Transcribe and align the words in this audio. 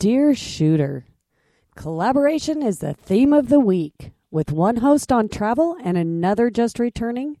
Dear 0.00 0.32
Shooter, 0.32 1.06
collaboration 1.74 2.62
is 2.62 2.78
the 2.78 2.94
theme 2.94 3.32
of 3.32 3.48
the 3.48 3.58
week. 3.58 4.12
With 4.30 4.52
one 4.52 4.76
host 4.76 5.10
on 5.10 5.28
travel 5.28 5.76
and 5.82 5.98
another 5.98 6.50
just 6.50 6.78
returning, 6.78 7.36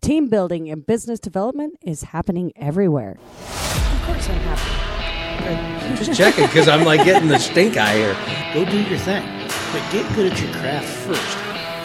team 0.00 0.28
building 0.30 0.70
and 0.70 0.86
business 0.86 1.20
development 1.20 1.74
is 1.82 2.04
happening 2.04 2.50
everywhere. 2.56 3.18
Of 3.42 4.02
course, 4.06 4.26
I'm 4.26 4.38
happy. 4.38 5.96
Just 6.02 6.16
checking 6.16 6.46
because 6.46 6.66
I'm 6.66 6.86
like 6.86 7.04
getting 7.04 7.28
the 7.28 7.38
stink 7.38 7.76
eye 7.76 7.96
here. 7.96 8.16
Go 8.54 8.64
do 8.64 8.80
your 8.84 8.98
thing, 9.00 9.28
but 9.70 9.82
get 9.92 10.10
good 10.14 10.32
at 10.32 10.40
your 10.40 10.50
craft 10.52 10.88
first, 10.88 11.36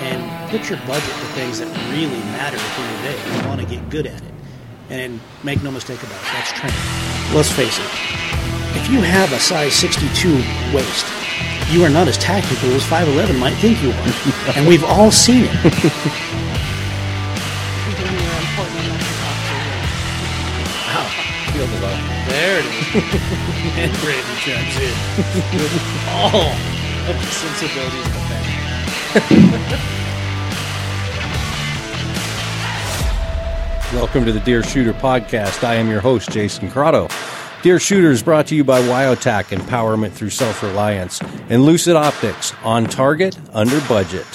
and 0.03 0.49
put 0.49 0.69
your 0.69 0.79
budget 0.87 1.03
to 1.03 1.25
things 1.35 1.59
that 1.59 1.67
really 1.91 2.07
matter 2.31 2.55
at 2.55 2.75
the 2.77 2.81
end 2.81 2.95
of 2.95 3.01
the 3.01 3.09
day. 3.09 3.41
You 3.41 3.47
want 3.49 3.59
to 3.59 3.67
get 3.67 3.89
good 3.89 4.07
at 4.07 4.21
it, 4.21 4.33
and 4.89 5.19
make 5.43 5.61
no 5.63 5.69
mistake 5.71 6.01
about 6.01 6.15
it, 6.15 6.31
that's 6.31 6.53
training. 6.53 6.79
Let's 7.35 7.51
face 7.51 7.77
it, 7.77 7.89
if 8.75 8.89
you 8.89 9.01
have 9.01 9.31
a 9.33 9.39
size 9.39 9.73
62 9.75 10.35
waist, 10.73 11.05
you 11.71 11.83
are 11.83 11.89
not 11.89 12.07
as 12.07 12.17
tactical 12.17 12.69
as 12.71 12.83
5'11 12.83 13.37
might 13.39 13.55
think 13.55 13.81
you 13.81 13.91
are, 13.91 14.55
and 14.57 14.67
we've 14.67 14.83
all 14.83 15.11
seen 15.11 15.45
it. 15.47 15.83
Wow, 20.93 21.07
Feel 21.53 21.65
the 21.67 21.79
love. 21.81 21.99
there 22.27 22.59
it 22.59 22.65
is. 22.65 22.71
and 23.77 23.91
Brandon 24.01 24.37
chimes 24.37 24.75
in 24.77 24.93
with 25.57 25.73
all 26.09 26.51
of 27.09 27.15
the 27.17 27.25
sensibilities 27.31 28.05
of 28.05 28.13
the 28.13 28.19
family. 28.29 29.77
Welcome 33.93 34.25
to 34.25 34.31
the 34.31 34.39
Deer 34.39 34.63
Shooter 34.63 34.93
podcast. 34.93 35.63
I 35.63 35.75
am 35.75 35.87
your 35.89 36.01
host, 36.01 36.31
Jason 36.31 36.69
Crotteau. 36.69 37.07
Deer 37.63 37.79
Shooters 37.79 38.21
brought 38.21 38.47
to 38.47 38.57
you 38.57 38.65
by 38.65 38.81
Wyotac, 38.81 39.57
empowerment 39.57 40.11
through 40.11 40.31
self 40.31 40.61
reliance, 40.61 41.21
and 41.47 41.63
Lucid 41.63 41.95
Optics, 41.95 42.53
on 42.61 42.83
target, 42.83 43.39
under 43.53 43.79
budget. 43.87 44.27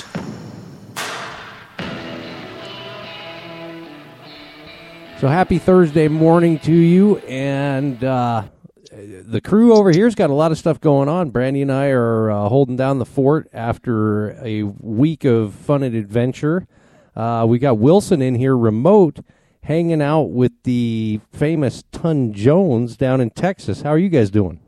So 5.20 5.28
happy 5.28 5.58
Thursday 5.58 6.08
morning 6.08 6.58
to 6.61 6.72
you, 6.72 7.19
and 7.19 8.03
uh, 8.03 8.44
the 8.91 9.42
crew 9.42 9.75
over 9.75 9.92
here's 9.92 10.14
got 10.14 10.31
a 10.31 10.34
lot 10.34 10.50
of 10.50 10.56
stuff 10.56 10.81
going 10.81 11.10
on. 11.10 11.28
Brandy 11.28 11.60
and 11.60 11.70
I 11.70 11.88
are 11.88 12.31
uh, 12.31 12.48
holding 12.48 12.77
down 12.77 12.98
the 12.98 13.05
fort 13.05 13.50
after 13.53 14.42
a 14.42 14.62
week 14.62 15.27
of 15.27 15.53
fun 15.53 15.83
and 15.83 15.94
adventure. 15.94 16.66
Uh, 17.14 17.44
we 17.47 17.58
got 17.58 17.77
Wilson 17.77 18.22
in 18.22 18.36
here 18.36 18.56
remote, 18.56 19.19
hanging 19.62 20.01
out 20.03 20.31
with 20.31 20.53
the 20.64 21.20
famous 21.33 21.84
Ton 21.92 22.33
Jones 22.33 22.97
down 22.97 23.20
in 23.20 23.31
Texas. 23.31 23.83
How 23.83 23.91
are 23.91 23.98
you 23.98 24.09
guys 24.09 24.31
doing? 24.31 24.61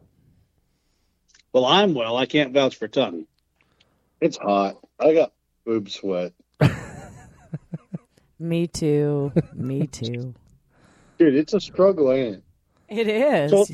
Well, 1.53 1.65
I'm 1.65 1.95
well. 1.95 2.17
I 2.17 2.27
can't 2.27 2.53
vouch 2.53 2.77
for 2.77 2.89
Ton. 2.89 3.27
It's 4.21 4.37
hot. 4.37 4.77
I 4.99 5.15
got 5.15 5.33
boob 5.65 5.89
sweat. 5.91 6.33
Me 8.39 8.67
too. 8.67 9.33
Me 9.55 9.87
too. 9.87 10.35
Dude, 11.19 11.35
it's 11.35 11.53
a 11.53 11.61
struggle, 11.61 12.13
ain't 12.13 12.37
it? 12.37 12.43
It 12.89 13.09
is. 13.09 13.51
So- 13.51 13.67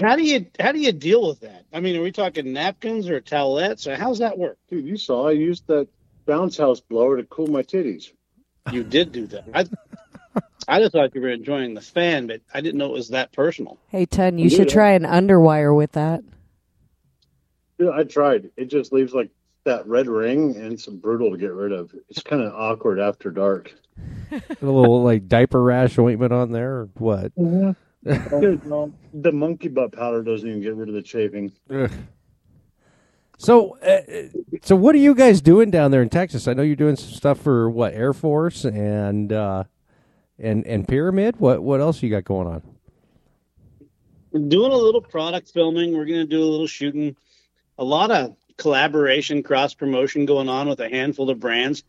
How 0.00 0.14
do 0.16 0.22
you 0.22 0.46
how 0.60 0.70
do 0.72 0.78
you 0.78 0.92
deal 0.92 1.26
with 1.26 1.40
that? 1.40 1.64
I 1.72 1.80
mean, 1.80 1.96
are 1.96 2.02
we 2.02 2.12
talking 2.12 2.52
napkins 2.52 3.08
or 3.08 3.20
towelettes? 3.20 3.86
Or 3.86 3.96
how's 3.96 4.18
that 4.20 4.38
work? 4.38 4.56
Dude, 4.68 4.84
you 4.86 4.96
saw 4.96 5.28
I 5.28 5.32
used 5.32 5.66
that 5.66 5.88
bounce 6.26 6.56
house 6.56 6.78
blower 6.80 7.16
to 7.16 7.24
cool 7.24 7.48
my 7.48 7.62
titties. 7.62 8.12
You 8.70 8.84
did 8.84 9.10
do 9.12 9.26
that. 9.28 9.44
I 9.54 9.64
I 10.68 10.80
just 10.80 10.92
thought 10.92 11.14
you 11.14 11.20
were 11.20 11.28
enjoying 11.30 11.74
the 11.74 11.80
fan, 11.80 12.26
but 12.26 12.40
I 12.52 12.60
didn't 12.60 12.78
know 12.78 12.86
it 12.86 12.92
was 12.92 13.08
that 13.08 13.32
personal. 13.32 13.78
hey, 13.88 14.06
Ton, 14.06 14.38
you 14.38 14.48
Yeah. 14.48 14.56
should 14.58 14.68
try 14.68 14.90
an 14.92 15.02
underwire 15.04 15.74
with 15.76 15.92
that. 15.92 16.22
Dude, 17.78 17.90
I 17.90 18.02
tried. 18.04 18.50
It 18.56 18.66
just 18.66 18.92
leaves 18.92 19.14
like 19.14 19.30
that 19.64 19.86
red 19.86 20.08
ring 20.08 20.56
and 20.56 20.72
it's 20.72 20.86
brutal 20.86 21.30
to 21.30 21.36
get 21.38 21.52
rid 21.52 21.72
of. 21.72 21.94
It's 22.08 22.22
kind 22.22 22.42
of 22.42 22.52
awkward 22.54 22.98
after 23.00 23.30
dark. 23.30 23.72
A 24.32 24.40
little 24.60 25.02
like 25.02 25.28
diaper 25.28 25.62
rash 25.62 25.98
ointment 25.98 26.32
on 26.32 26.52
there, 26.52 26.72
or 26.80 26.88
what? 26.94 27.32
Dude, 27.36 27.74
no, 28.66 28.92
the 29.14 29.32
monkey 29.32 29.68
butt 29.68 29.92
powder 29.92 30.22
doesn't 30.22 30.48
even 30.48 30.60
get 30.60 30.74
rid 30.74 30.88
of 30.88 30.94
the 30.94 31.02
chafing. 31.02 31.52
Ugh. 31.70 31.90
So, 33.40 33.78
uh, 33.78 34.00
so 34.62 34.74
what 34.74 34.94
are 34.96 34.98
you 34.98 35.14
guys 35.14 35.40
doing 35.40 35.70
down 35.70 35.92
there 35.92 36.02
in 36.02 36.08
Texas? 36.08 36.48
I 36.48 36.54
know 36.54 36.62
you're 36.62 36.74
doing 36.76 36.96
some 36.96 37.10
stuff 37.10 37.40
for 37.40 37.70
what 37.70 37.94
Air 37.94 38.12
Force 38.12 38.64
and 38.64 39.32
uh, 39.32 39.64
and 40.38 40.66
and 40.66 40.86
Pyramyd. 40.86 41.36
What 41.38 41.62
what 41.62 41.80
else 41.80 42.02
you 42.02 42.10
got 42.10 42.24
going 42.24 42.46
on? 42.46 42.62
We're 44.30 44.48
doing 44.48 44.72
a 44.72 44.76
little 44.76 45.00
product 45.00 45.50
filming. 45.50 45.96
We're 45.96 46.04
going 46.04 46.20
to 46.20 46.26
do 46.26 46.42
a 46.42 46.44
little 46.44 46.66
shooting. 46.66 47.16
A 47.78 47.84
lot 47.84 48.10
of 48.10 48.36
collaboration, 48.56 49.42
cross 49.42 49.72
promotion 49.72 50.26
going 50.26 50.48
on 50.48 50.68
with 50.68 50.80
a 50.80 50.88
handful 50.88 51.30
of 51.30 51.40
brands. 51.40 51.84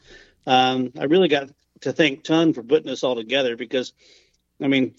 Um, 0.45 0.91
I 0.97 1.05
really 1.05 1.27
got 1.27 1.49
to 1.81 1.91
thank 1.91 2.23
Ton 2.23 2.53
for 2.53 2.63
putting 2.63 2.87
this 2.87 3.03
all 3.03 3.15
together 3.15 3.57
because, 3.57 3.93
I 4.61 4.67
mean, 4.67 4.95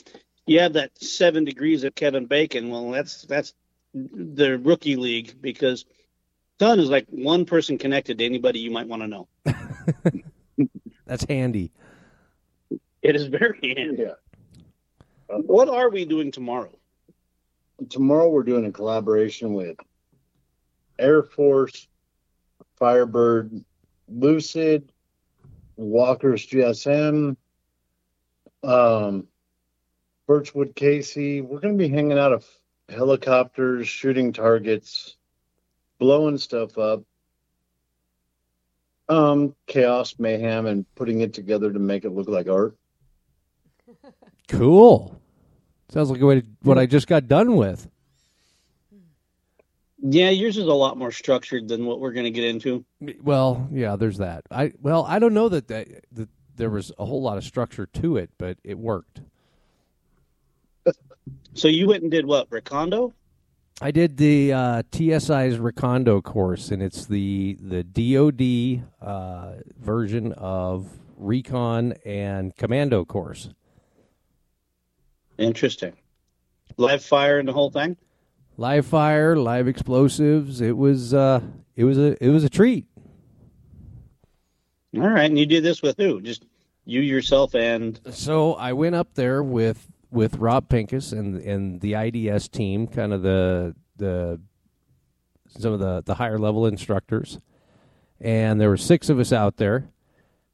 you 0.46 0.60
have 0.60 0.74
that 0.74 0.90
seven 1.02 1.44
degrees 1.44 1.84
of 1.84 1.94
Kevin 1.94 2.26
Bacon. 2.26 2.70
Well, 2.70 2.90
that's 2.90 3.22
that's 3.22 3.54
the 3.94 4.58
rookie 4.58 4.96
league 4.96 5.40
because 5.40 5.86
Ton 6.58 6.78
is 6.78 6.90
like 6.90 7.06
one 7.08 7.46
person 7.46 7.78
connected 7.78 8.18
to 8.18 8.24
anybody 8.24 8.60
you 8.60 8.70
might 8.70 8.86
want 8.86 9.02
to 9.02 9.08
know. 9.08 9.28
That's 11.06 11.24
handy. 11.24 11.72
It 13.02 13.16
is 13.16 13.26
very 13.26 13.58
handy. 13.76 14.02
Yeah. 14.02 14.14
What 15.28 15.68
are 15.68 15.90
we 15.90 16.04
doing 16.04 16.30
tomorrow? 16.30 16.76
Tomorrow 17.88 18.28
we're 18.28 18.42
doing 18.42 18.66
a 18.66 18.72
collaboration 18.72 19.54
with 19.54 19.76
Air 20.98 21.22
Force, 21.22 21.88
Firebird, 22.76 23.64
Lucid, 24.08 24.92
Walker's 25.76 26.46
GSM, 26.46 27.36
um, 28.62 29.26
Birchwood 30.26 30.74
Casey. 30.74 31.40
We're 31.40 31.60
going 31.60 31.78
to 31.78 31.82
be 31.82 31.88
hanging 31.88 32.18
out 32.18 32.32
of 32.32 32.46
helicopters, 32.88 33.88
shooting 33.88 34.32
targets, 34.32 35.16
blowing 35.98 36.38
stuff 36.38 36.76
up. 36.76 37.02
Um, 39.08 39.56
chaos, 39.66 40.16
mayhem, 40.18 40.66
and 40.66 40.86
putting 40.94 41.20
it 41.20 41.34
together 41.34 41.72
to 41.72 41.78
make 41.78 42.04
it 42.04 42.10
look 42.10 42.28
like 42.28 42.48
art. 42.48 42.76
Cool. 44.50 45.20
Sounds 45.90 46.10
like 46.10 46.20
what 46.20 46.42
what 46.62 46.78
I 46.78 46.86
just 46.86 47.06
got 47.06 47.28
done 47.28 47.56
with. 47.56 47.88
Yeah, 50.02 50.30
yours 50.30 50.56
is 50.56 50.66
a 50.66 50.72
lot 50.72 50.96
more 50.96 51.12
structured 51.12 51.68
than 51.68 51.84
what 51.84 52.00
we're 52.00 52.12
going 52.12 52.24
to 52.24 52.30
get 52.30 52.44
into. 52.44 52.84
Well, 53.22 53.68
yeah, 53.70 53.96
there's 53.96 54.18
that. 54.18 54.44
I 54.50 54.72
well, 54.80 55.04
I 55.06 55.18
don't 55.18 55.34
know 55.34 55.48
that 55.50 55.68
that, 55.68 55.88
that 56.12 56.28
there 56.56 56.70
was 56.70 56.90
a 56.98 57.04
whole 57.04 57.22
lot 57.22 57.36
of 57.36 57.44
structure 57.44 57.86
to 57.86 58.16
it, 58.16 58.30
but 58.38 58.58
it 58.64 58.78
worked. 58.78 59.20
So 61.54 61.68
you 61.68 61.86
went 61.86 62.02
and 62.02 62.10
did 62.10 62.26
what? 62.26 62.48
Recondo? 62.50 63.12
I 63.80 63.90
did 63.90 64.16
the 64.16 64.52
uh, 64.52 64.82
TSI's 64.90 65.58
Recondo 65.58 66.22
course, 66.22 66.70
and 66.70 66.82
it's 66.82 67.06
the 67.06 67.56
the 67.60 67.82
DoD 67.82 68.84
uh, 69.00 69.52
version 69.78 70.32
of 70.32 70.88
Recon 71.16 71.94
and 72.04 72.56
Commando 72.56 73.04
course. 73.04 73.50
Interesting. 75.40 75.94
Live 76.76 77.02
fire 77.02 77.38
and 77.38 77.48
the 77.48 77.52
whole 77.52 77.70
thing. 77.70 77.96
Live 78.58 78.84
fire, 78.84 79.36
live 79.36 79.66
explosives. 79.68 80.60
It 80.60 80.76
was 80.76 81.14
uh, 81.14 81.40
it 81.76 81.84
was 81.84 81.96
a 81.96 82.22
it 82.22 82.28
was 82.28 82.44
a 82.44 82.50
treat. 82.50 82.86
All 84.94 85.08
right, 85.08 85.24
and 85.24 85.38
you 85.38 85.46
did 85.46 85.64
this 85.64 85.80
with 85.80 85.96
who? 85.96 86.20
Just 86.20 86.44
you 86.84 87.00
yourself 87.00 87.54
and 87.54 87.98
So 88.10 88.54
I 88.54 88.74
went 88.74 88.94
up 88.94 89.14
there 89.14 89.42
with 89.42 89.88
with 90.10 90.36
Rob 90.36 90.68
Pincus 90.68 91.12
and 91.12 91.40
and 91.40 91.80
the 91.80 91.94
IDS 91.94 92.48
team, 92.48 92.86
kind 92.86 93.14
of 93.14 93.22
the 93.22 93.74
the 93.96 94.40
some 95.48 95.72
of 95.72 95.80
the 95.80 96.02
the 96.04 96.16
higher 96.16 96.38
level 96.38 96.66
instructors, 96.66 97.38
and 98.20 98.60
there 98.60 98.68
were 98.68 98.76
six 98.76 99.08
of 99.08 99.18
us 99.18 99.32
out 99.32 99.56
there. 99.56 99.88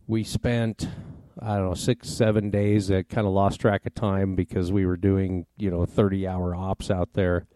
We 0.06 0.22
spent 0.22 0.88
I 1.40 1.56
don't 1.56 1.68
know 1.68 1.74
six 1.74 2.08
seven 2.08 2.50
days. 2.50 2.90
I 2.90 3.02
kind 3.02 3.26
of 3.26 3.32
lost 3.32 3.60
track 3.60 3.84
of 3.86 3.94
time 3.94 4.34
because 4.34 4.72
we 4.72 4.86
were 4.86 4.96
doing 4.96 5.46
you 5.56 5.70
know 5.70 5.84
thirty 5.84 6.26
hour 6.26 6.54
ops 6.54 6.90
out 6.90 7.12
there. 7.12 7.46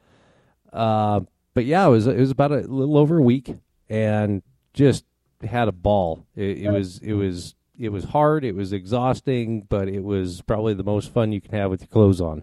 Uh, 0.73 1.21
but 1.55 1.65
yeah, 1.65 1.87
it 1.87 1.91
was 1.91 2.07
it 2.07 2.19
was 2.19 2.31
about 2.31 2.53
a 2.53 2.61
little 2.61 2.99
over 2.99 3.19
a 3.19 3.23
week, 3.23 3.57
and 3.89 4.43
just 4.75 5.05
had 5.43 5.69
a 5.69 5.73
ball. 5.73 6.27
It, 6.37 6.59
it 6.59 6.71
was 6.71 6.99
it 6.99 7.15
was 7.15 7.55
it 7.79 7.89
was 7.91 8.05
hard. 8.05 8.45
It 8.45 8.55
was 8.55 8.73
exhausting, 8.73 9.63
but 9.63 9.89
it 9.89 10.05
was 10.05 10.43
probably 10.43 10.75
the 10.75 10.85
most 10.85 11.13
fun 11.13 11.33
you 11.33 11.41
can 11.41 11.53
have 11.55 11.71
with 11.71 11.81
your 11.81 11.89
clothes 11.89 12.21
on. 12.21 12.43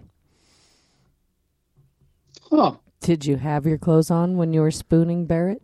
huh. 2.49 2.73
Did 2.99 3.25
you 3.25 3.37
have 3.37 3.65
your 3.65 3.77
clothes 3.77 4.09
on 4.09 4.37
when 4.37 4.51
you 4.51 4.61
were 4.61 4.71
spooning 4.71 5.27
Barrett? 5.27 5.61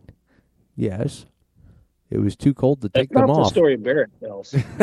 Yes, 0.76 1.26
it 2.10 2.20
was 2.20 2.36
too 2.36 2.54
cold 2.54 2.82
to 2.82 2.90
That's 2.90 3.04
take 3.04 3.10
them 3.10 3.28
not 3.28 3.34
the 3.36 3.42
off. 3.42 3.52
story 3.52 3.76
Barrett 3.76 4.12
tells. 4.20 4.54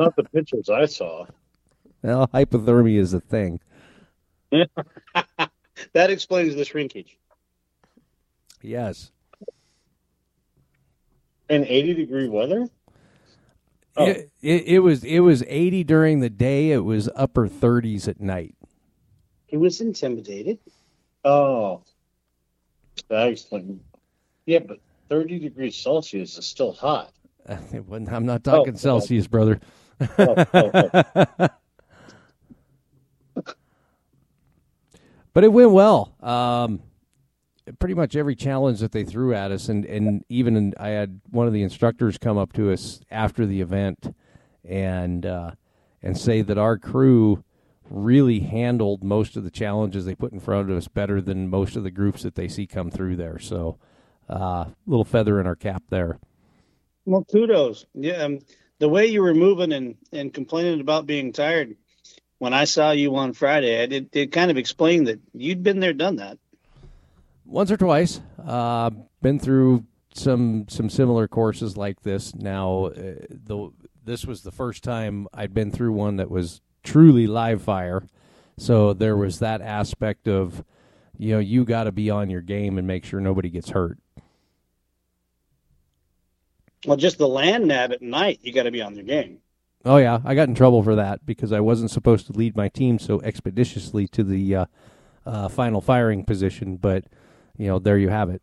Not 0.00 0.16
the 0.16 0.26
pictures 0.32 0.68
I 0.68 0.86
saw. 0.86 1.26
Well, 2.02 2.28
hypothermia 2.28 2.98
is 2.98 3.14
a 3.14 3.20
thing. 3.20 3.60
that 4.50 6.10
explains 6.10 6.54
the 6.54 6.64
shrinkage. 6.64 7.16
Yes. 8.62 9.10
And 11.48 11.64
80 11.64 11.94
degree 11.94 12.28
weather? 12.28 12.68
Oh. 13.96 14.06
It, 14.06 14.30
it, 14.40 14.64
it 14.66 14.78
was 14.80 15.04
it 15.04 15.20
was 15.20 15.42
80 15.46 15.84
during 15.84 16.20
the 16.20 16.30
day. 16.30 16.70
It 16.70 16.84
was 16.84 17.08
upper 17.16 17.48
30s 17.48 18.08
at 18.08 18.20
night. 18.20 18.54
He 19.46 19.56
was 19.56 19.80
intimidated. 19.80 20.58
Oh. 21.24 21.82
That 23.08 23.28
explains. 23.28 23.80
Yeah, 24.46 24.60
but 24.60 24.78
30 25.10 25.38
degrees 25.40 25.76
Celsius 25.76 26.38
is 26.38 26.46
still 26.46 26.72
hot. 26.72 27.12
I'm 27.48 28.24
not 28.24 28.44
talking 28.44 28.74
Oh, 28.74 28.78
Celsius, 28.78 29.26
brother. 29.26 29.60
Oh, 30.18 30.44
oh, 30.54 30.90
oh. 30.94 31.48
but 35.34 35.44
it 35.44 35.52
went 35.52 35.72
well. 35.72 36.14
Um, 36.22 36.80
pretty 37.78 37.94
much 37.94 38.16
every 38.16 38.34
challenge 38.34 38.80
that 38.80 38.92
they 38.92 39.04
threw 39.04 39.34
at 39.34 39.50
us, 39.50 39.68
and 39.68 39.84
and 39.84 40.24
even 40.28 40.56
in, 40.56 40.74
I 40.78 40.88
had 40.88 41.20
one 41.30 41.46
of 41.46 41.52
the 41.52 41.62
instructors 41.62 42.18
come 42.18 42.38
up 42.38 42.52
to 42.54 42.72
us 42.72 43.00
after 43.10 43.46
the 43.46 43.60
event, 43.60 44.14
and 44.64 45.26
uh, 45.26 45.52
and 46.02 46.16
say 46.16 46.42
that 46.42 46.58
our 46.58 46.78
crew 46.78 47.44
really 47.88 48.40
handled 48.40 49.02
most 49.02 49.36
of 49.36 49.42
the 49.42 49.50
challenges 49.50 50.04
they 50.04 50.14
put 50.14 50.32
in 50.32 50.38
front 50.40 50.70
of 50.70 50.76
us 50.76 50.86
better 50.88 51.20
than 51.20 51.50
most 51.50 51.74
of 51.74 51.82
the 51.82 51.90
groups 51.90 52.22
that 52.22 52.36
they 52.36 52.46
see 52.46 52.66
come 52.66 52.90
through 52.90 53.16
there. 53.16 53.38
So, 53.38 53.78
uh, 54.30 54.64
little 54.86 55.04
feather 55.04 55.40
in 55.40 55.46
our 55.46 55.56
cap 55.56 55.82
there. 55.90 56.18
Well, 57.04 57.24
kudos. 57.24 57.84
Yeah, 57.92 58.22
um, 58.22 58.38
the 58.78 58.88
way 58.88 59.06
you 59.06 59.20
were 59.20 59.34
moving 59.34 59.72
and, 59.72 59.96
and 60.12 60.32
complaining 60.32 60.80
about 60.80 61.04
being 61.04 61.32
tired 61.32 61.76
when 62.38 62.54
I 62.54 62.64
saw 62.64 62.92
you 62.92 63.16
on 63.16 63.34
Friday, 63.34 63.82
I 63.82 63.86
did, 63.86 64.08
it 64.16 64.32
kind 64.32 64.50
of 64.50 64.56
explained 64.56 65.08
that 65.08 65.20
you'd 65.34 65.62
been 65.62 65.80
there, 65.80 65.92
done 65.92 66.16
that. 66.16 66.38
once 67.50 67.70
or 67.70 67.76
twice. 67.76 68.20
Uh, 68.42 68.90
been 69.20 69.38
through 69.38 69.84
some 70.14 70.66
some 70.68 70.88
similar 70.88 71.28
courses 71.28 71.76
like 71.76 72.02
this. 72.02 72.34
Now, 72.34 72.86
uh, 72.86 73.14
the 73.28 73.70
this 74.04 74.24
was 74.24 74.42
the 74.42 74.50
first 74.50 74.82
time 74.82 75.28
I'd 75.34 75.52
been 75.52 75.70
through 75.70 75.92
one 75.92 76.16
that 76.16 76.30
was 76.30 76.62
truly 76.82 77.26
live 77.26 77.62
fire. 77.62 78.02
So 78.56 78.92
there 78.92 79.16
was 79.16 79.38
that 79.38 79.60
aspect 79.60 80.28
of, 80.28 80.64
you 81.16 81.34
know, 81.34 81.38
you 81.38 81.64
got 81.64 81.84
to 81.84 81.92
be 81.92 82.10
on 82.10 82.30
your 82.30 82.40
game 82.40 82.78
and 82.78 82.86
make 82.86 83.04
sure 83.04 83.20
nobody 83.20 83.50
gets 83.50 83.70
hurt. 83.70 83.98
Well, 86.86 86.96
just 86.96 87.18
the 87.18 87.28
land 87.28 87.66
nav 87.66 87.92
at 87.92 88.02
night, 88.02 88.40
you 88.42 88.52
got 88.52 88.62
to 88.64 88.70
be 88.70 88.80
on 88.82 88.94
your 88.94 89.04
game. 89.04 89.38
Oh 89.84 89.96
yeah, 89.96 90.20
I 90.24 90.34
got 90.34 90.48
in 90.48 90.54
trouble 90.54 90.82
for 90.82 90.94
that 90.96 91.24
because 91.24 91.52
I 91.52 91.60
wasn't 91.60 91.90
supposed 91.90 92.26
to 92.26 92.32
lead 92.32 92.56
my 92.56 92.68
team 92.68 92.98
so 92.98 93.20
expeditiously 93.22 94.06
to 94.08 94.22
the 94.22 94.54
uh, 94.56 94.66
uh, 95.24 95.48
final 95.48 95.80
firing 95.80 96.24
position. 96.24 96.76
But 96.76 97.04
you 97.56 97.66
know, 97.68 97.78
there 97.78 97.98
you 97.98 98.08
have 98.10 98.28
it. 98.30 98.42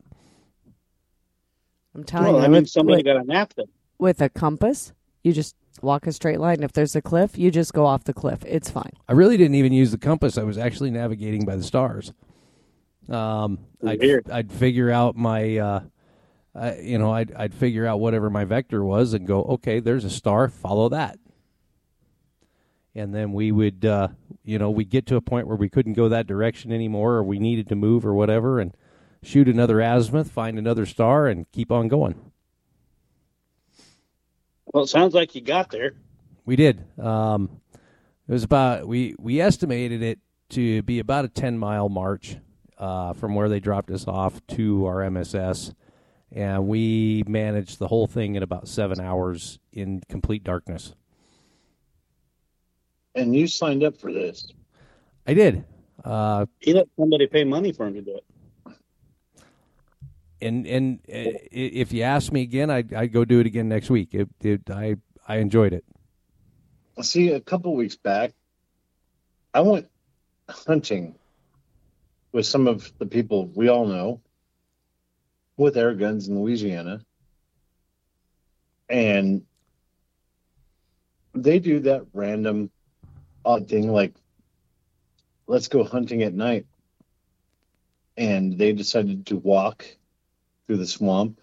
I'm 1.95 2.03
telling 2.03 2.33
Well, 2.33 2.41
you, 2.41 2.45
I 2.45 2.49
mean, 2.49 2.65
somebody 2.65 3.03
got 3.03 3.17
a 3.17 3.23
nap 3.23 3.53
then. 3.55 3.65
with 3.97 4.21
a 4.21 4.29
compass, 4.29 4.93
you 5.23 5.33
just 5.33 5.55
walk 5.81 6.05
a 6.07 6.11
straight 6.11 6.39
line. 6.39 6.61
If 6.63 6.73
there's 6.73 6.95
a 6.95 7.01
cliff, 7.01 7.37
you 7.37 7.49
just 7.51 7.73
go 7.73 7.85
off 7.85 8.03
the 8.03 8.13
cliff. 8.13 8.43
It's 8.45 8.69
fine. 8.69 8.91
I 9.07 9.13
really 9.13 9.37
didn't 9.37 9.55
even 9.55 9.73
use 9.73 9.91
the 9.91 9.97
compass. 9.97 10.37
I 10.37 10.43
was 10.43 10.57
actually 10.57 10.91
navigating 10.91 11.45
by 11.45 11.55
the 11.55 11.63
stars. 11.63 12.13
Um, 13.09 13.59
I'd, 13.85 14.29
I'd 14.31 14.51
figure 14.51 14.91
out 14.91 15.15
my, 15.15 15.57
uh, 15.57 15.79
I, 16.57 16.77
you 16.79 16.97
know, 16.97 17.11
I'd 17.11 17.33
I'd 17.33 17.53
figure 17.53 17.85
out 17.85 17.99
whatever 17.99 18.29
my 18.29 18.45
vector 18.45 18.83
was 18.83 19.13
and 19.13 19.27
go, 19.27 19.43
okay, 19.43 19.79
there's 19.79 20.03
a 20.03 20.09
star, 20.09 20.47
follow 20.47 20.89
that. 20.89 21.19
And 22.95 23.13
then 23.13 23.31
we 23.31 23.51
would, 23.51 23.85
uh, 23.85 24.07
you 24.43 24.57
know, 24.57 24.71
we'd 24.71 24.89
get 24.89 25.05
to 25.07 25.17
a 25.17 25.21
point 25.21 25.47
where 25.47 25.55
we 25.55 25.69
couldn't 25.69 25.93
go 25.93 26.09
that 26.09 26.25
direction 26.25 26.71
anymore, 26.71 27.13
or 27.15 27.23
we 27.23 27.37
needed 27.37 27.69
to 27.69 27.75
move, 27.75 28.05
or 28.05 28.13
whatever, 28.15 28.59
and 28.59 28.75
shoot 29.21 29.47
another 29.47 29.81
azimuth, 29.81 30.31
find 30.31 30.57
another 30.57 30.85
star, 30.87 31.27
and 31.27 31.49
keep 31.51 31.71
on 31.71 31.87
going. 31.87 32.31
Well, 34.73 34.83
it 34.83 34.87
sounds 34.87 35.13
like 35.13 35.35
you 35.35 35.41
got 35.41 35.69
there. 35.69 35.93
We 36.45 36.55
did. 36.55 36.83
Um, 36.99 37.61
it 38.27 38.33
was 38.33 38.43
about 38.43 38.87
we 38.87 39.15
we 39.19 39.39
estimated 39.39 40.01
it 40.01 40.19
to 40.49 40.81
be 40.83 40.99
about 40.99 41.25
a 41.25 41.29
ten 41.29 41.57
mile 41.57 41.89
march 41.89 42.37
uh, 42.77 43.13
from 43.13 43.35
where 43.35 43.49
they 43.49 43.59
dropped 43.59 43.91
us 43.91 44.07
off 44.07 44.45
to 44.47 44.85
our 44.85 45.01
MSS, 45.09 45.73
and 46.31 46.67
we 46.67 47.23
managed 47.27 47.79
the 47.79 47.87
whole 47.87 48.07
thing 48.07 48.35
in 48.35 48.43
about 48.43 48.67
seven 48.67 48.99
hours 48.99 49.59
in 49.71 50.01
complete 50.09 50.43
darkness. 50.43 50.93
And 53.15 53.35
you 53.35 53.47
signed 53.47 53.83
up 53.83 53.97
for 53.97 54.11
this. 54.11 54.47
I 55.25 55.33
did. 55.33 55.65
Uh, 56.03 56.45
He 56.59 56.73
let 56.73 56.87
somebody 56.97 57.27
pay 57.27 57.43
money 57.43 57.71
for 57.71 57.87
him 57.87 57.95
to 57.95 58.01
do 58.01 58.17
it. 58.17 58.23
and 60.41 60.67
and 60.67 60.99
uh, 61.09 61.33
if 61.51 61.91
you 61.91 62.03
ask 62.03 62.31
me 62.31 62.43
again, 62.43 62.69
I'd, 62.69 62.93
I'd 62.93 63.11
go 63.11 63.25
do 63.25 63.39
it 63.39 63.47
again 63.47 63.67
next 63.69 63.89
week. 63.89 64.13
It, 64.13 64.29
it, 64.41 64.69
I 64.69 64.97
I 65.27 65.37
enjoyed 65.37 65.73
it. 65.73 65.83
See, 67.01 67.31
a 67.31 67.39
couple 67.39 67.75
weeks 67.75 67.95
back, 67.95 68.33
I 69.53 69.61
went 69.61 69.87
hunting 70.49 71.15
with 72.31 72.45
some 72.45 72.67
of 72.67 72.91
the 72.99 73.05
people 73.05 73.47
we 73.55 73.67
all 73.67 73.85
know 73.85 74.21
with 75.57 75.75
air 75.75 75.93
guns 75.95 76.27
in 76.27 76.39
Louisiana. 76.39 77.01
And 78.89 79.43
they 81.33 81.59
do 81.59 81.81
that 81.81 82.05
random 82.13 82.71
odd 83.43 83.67
thing 83.67 83.91
like, 83.91 84.13
let's 85.47 85.67
go 85.67 85.83
hunting 85.83 86.23
at 86.23 86.33
night. 86.33 86.67
And 88.15 88.57
they 88.57 88.73
decided 88.73 89.27
to 89.27 89.37
walk 89.37 89.85
through 90.65 90.77
the 90.77 90.87
swamp 90.87 91.39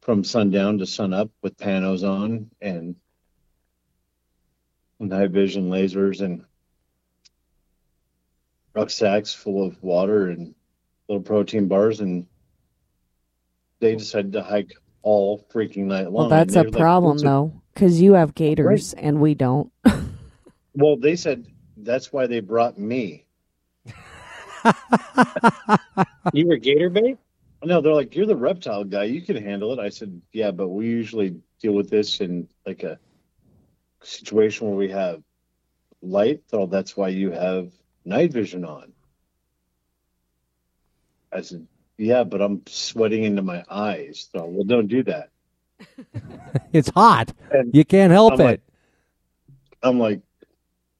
from 0.00 0.24
sundown 0.24 0.78
to 0.78 0.86
sunup 0.86 1.30
with 1.42 1.56
panos 1.56 2.08
on 2.08 2.50
and 2.60 2.96
night 5.00 5.30
vision 5.30 5.68
lasers 5.68 6.20
and 6.20 6.44
rucksacks 8.74 9.34
full 9.34 9.66
of 9.66 9.82
water 9.82 10.28
and 10.28 10.54
little 11.08 11.22
protein 11.22 11.66
bars 11.66 12.00
and 12.00 12.26
they 13.80 13.94
decided 13.96 14.32
to 14.32 14.42
hike 14.42 14.72
all 15.02 15.46
freaking 15.52 15.84
night 15.84 16.04
long. 16.04 16.12
Well, 16.12 16.28
that's 16.28 16.52
a 16.54 16.62
they're 16.62 16.70
like, 16.70 16.72
problem, 16.72 17.18
though, 17.18 17.62
because 17.74 18.00
you 18.00 18.14
have 18.14 18.34
gators 18.34 18.92
and 18.94 19.20
we 19.20 19.34
don't. 19.34 19.72
Well, 20.78 20.98
they 20.98 21.16
said 21.16 21.46
that's 21.78 22.12
why 22.12 22.26
they 22.26 22.40
brought 22.40 22.78
me. 22.78 23.24
You 26.32 26.48
were 26.48 26.56
Gator 26.56 26.90
bait? 26.90 27.18
No, 27.64 27.80
they're 27.80 27.94
like, 27.94 28.14
you're 28.14 28.26
the 28.26 28.36
reptile 28.36 28.84
guy. 28.84 29.04
You 29.04 29.22
can 29.22 29.36
handle 29.42 29.72
it. 29.72 29.78
I 29.78 29.88
said, 29.88 30.20
yeah, 30.32 30.50
but 30.50 30.68
we 30.68 30.86
usually 30.86 31.40
deal 31.60 31.72
with 31.72 31.88
this 31.88 32.20
in 32.20 32.48
like 32.66 32.82
a 32.82 32.98
situation 34.02 34.68
where 34.68 34.76
we 34.76 34.90
have 34.90 35.22
light. 36.02 36.42
So 36.48 36.66
that's 36.66 36.96
why 36.96 37.08
you 37.08 37.30
have 37.30 37.72
night 38.04 38.32
vision 38.32 38.64
on. 38.64 38.92
I 41.32 41.40
said, 41.40 41.66
yeah, 41.98 42.24
but 42.24 42.40
I'm 42.42 42.62
sweating 42.66 43.24
into 43.24 43.42
my 43.42 43.64
eyes. 43.70 44.28
So, 44.32 44.44
well, 44.46 44.64
don't 44.64 44.88
do 44.88 45.02
that. 45.04 45.30
It's 46.72 46.88
hot. 46.90 47.32
And 47.50 47.74
You 47.74 47.84
can't 47.84 48.12
help 48.12 48.34
I'm 48.34 48.40
it. 48.40 48.44
like- 48.44 48.60
I'm 49.82 49.98
like, 49.98 50.20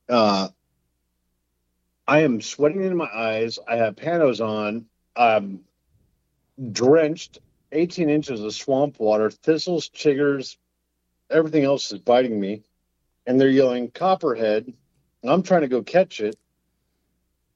uh, 0.09 0.49
I 2.07 2.21
am 2.21 2.41
sweating 2.41 2.83
into 2.83 2.95
my 2.95 3.09
eyes. 3.13 3.59
I 3.67 3.77
have 3.77 3.97
panos 3.97 4.41
on. 4.47 4.87
I'm 5.17 5.61
drenched, 6.73 7.39
18 7.73 8.09
inches 8.11 8.43
of 8.43 8.55
swamp 8.55 9.01
water, 9.01 9.31
thistles, 9.31 9.89
chiggers, 9.89 10.57
everything 11.31 11.65
else 11.65 11.91
is 11.91 11.99
biting 11.99 12.39
me. 12.39 12.63
And 13.27 13.41
they're 13.41 13.49
yelling, 13.49 13.91
Copperhead. 13.91 14.73
I'm 15.25 15.43
trying 15.43 15.63
to 15.63 15.69
go 15.69 15.83
catch 15.83 16.21
it. 16.21 16.37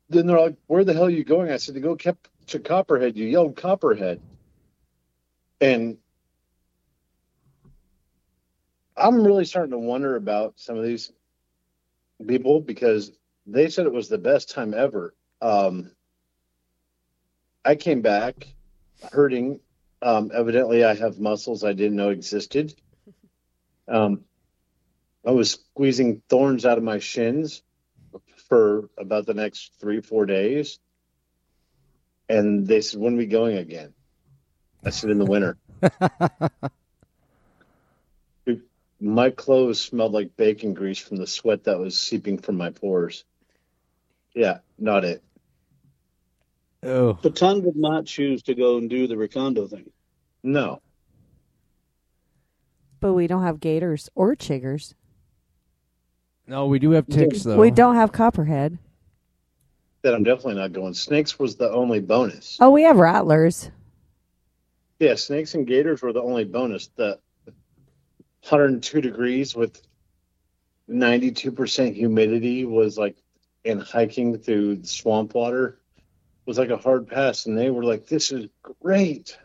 Then 0.09 0.27
they're 0.27 0.41
like, 0.41 0.57
Where 0.67 0.85
the 0.85 0.95
hell 0.95 1.05
are 1.05 1.11
you 1.11 1.23
going? 1.25 1.51
I 1.53 1.59
said, 1.59 1.75
To 1.75 1.81
go 1.81 1.95
catch 1.97 2.17
a 2.55 2.59
Copperhead. 2.59 3.17
You 3.17 3.27
yelled 3.27 3.57
Copperhead. 3.57 4.21
And 5.61 5.99
I'm 8.97 9.25
really 9.25 9.45
starting 9.45 9.73
to 9.73 9.79
wonder 9.79 10.17
about 10.17 10.55
some 10.57 10.77
of 10.77 10.85
these 10.85 11.13
people 12.27 12.61
because 12.61 13.13
they 13.47 13.69
said 13.69 13.87
it 13.87 13.93
was 13.93 14.09
the 14.09 14.19
best 14.19 14.51
time 14.51 14.75
ever. 14.75 15.15
Um, 15.41 15.91
I 17.65 17.75
came 17.77 18.03
back 18.03 18.47
hurting. 19.13 19.61
Um, 20.03 20.31
evidently, 20.33 20.85
I 20.85 20.95
have 20.95 21.19
muscles 21.19 21.65
I 21.65 21.73
didn't 21.73 21.97
know 21.97 22.11
existed. 22.11 22.75
Um, 23.89 24.25
I 25.27 25.33
was 25.33 25.53
squeezing 25.53 26.23
thorns 26.29 26.65
out 26.65 26.79
of 26.79 26.85
my 26.85 26.99
shins 26.99 27.63
for 28.49 28.89
about 28.99 29.27
the 29.27 29.35
next 29.35 29.73
three, 29.81 30.01
four 30.01 30.25
days. 30.27 30.79
And 32.31 32.65
they 32.65 32.81
said, 32.81 33.01
When 33.01 33.15
are 33.15 33.17
we 33.17 33.27
going 33.27 33.57
again? 33.57 33.93
I 34.85 34.91
said, 34.91 35.11
In 35.11 35.19
the 35.19 35.25
winter. 35.25 35.57
my 39.01 39.31
clothes 39.31 39.81
smelled 39.81 40.13
like 40.13 40.37
bacon 40.37 40.73
grease 40.73 41.01
from 41.01 41.17
the 41.17 41.27
sweat 41.27 41.65
that 41.65 41.81
was 41.81 41.99
seeping 41.99 42.39
from 42.39 42.57
my 42.57 42.71
pores. 42.71 43.25
Yeah, 44.33 44.59
not 44.79 45.05
it. 45.05 45.25
Oh, 46.85 47.19
Patun 47.21 47.65
did 47.65 47.75
not 47.75 48.07
choose 48.07 48.45
to 48.45 48.55
go 48.55 48.79
and 48.79 48.89
do 48.89 49.09
the 49.09 49.17
Recondo 49.17 49.69
thing. 49.69 49.91
No. 50.45 50.81
But 53.01 53.15
we 53.15 53.27
don't 53.27 53.43
have 53.43 53.59
gators 53.59 54.09
or 54.15 54.37
chiggers. 54.37 54.95
no, 56.47 56.67
we 56.67 56.79
do 56.79 56.93
have 56.93 57.09
ticks 57.09 57.43
though. 57.43 57.59
We 57.59 57.73
don't 57.73 57.97
have 57.97 58.13
copperhead. 58.13 58.79
That 60.03 60.15
I'm 60.15 60.23
definitely 60.23 60.55
not 60.55 60.73
going. 60.73 60.95
Snakes 60.95 61.39
was 61.39 61.57
the 61.57 61.71
only 61.71 62.01
bonus. 62.01 62.57
Oh, 62.61 62.71
we 62.71 62.85
have 62.85 62.97
rattlers. 62.97 63.71
Yeah, 64.99 65.15
snakes 65.15 65.55
and 65.55 65.67
gators 65.67 66.01
were 66.03 66.13
the 66.13 66.23
only 66.23 66.45
bonus. 66.45 66.89
The 66.97 67.19
102 68.49 69.01
degrees 69.01 69.55
with 69.55 69.83
92% 70.89 71.95
humidity 71.95 72.65
was 72.65 72.97
like, 72.97 73.17
and 73.65 73.83
hiking 73.83 74.39
through 74.39 74.85
swamp 74.85 75.35
water 75.35 75.79
was 76.47 76.59
like 76.59 76.71
a 76.71 76.79
hard 76.79 77.07
pass. 77.07 77.45
And 77.45 77.57
they 77.57 77.71
were 77.71 77.85
like, 77.85 78.07
this 78.07 78.33
is 78.33 78.49
great. 78.83 79.37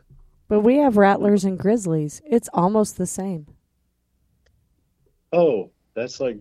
But 0.48 0.62
we 0.62 0.78
have 0.78 0.96
rattlers 0.96 1.44
and 1.44 1.60
grizzlies. 1.60 2.22
It's 2.26 2.50
almost 2.54 2.98
the 2.98 3.08
same. 3.08 3.48
Oh, 5.34 5.72
that's 5.96 6.22
like 6.22 6.38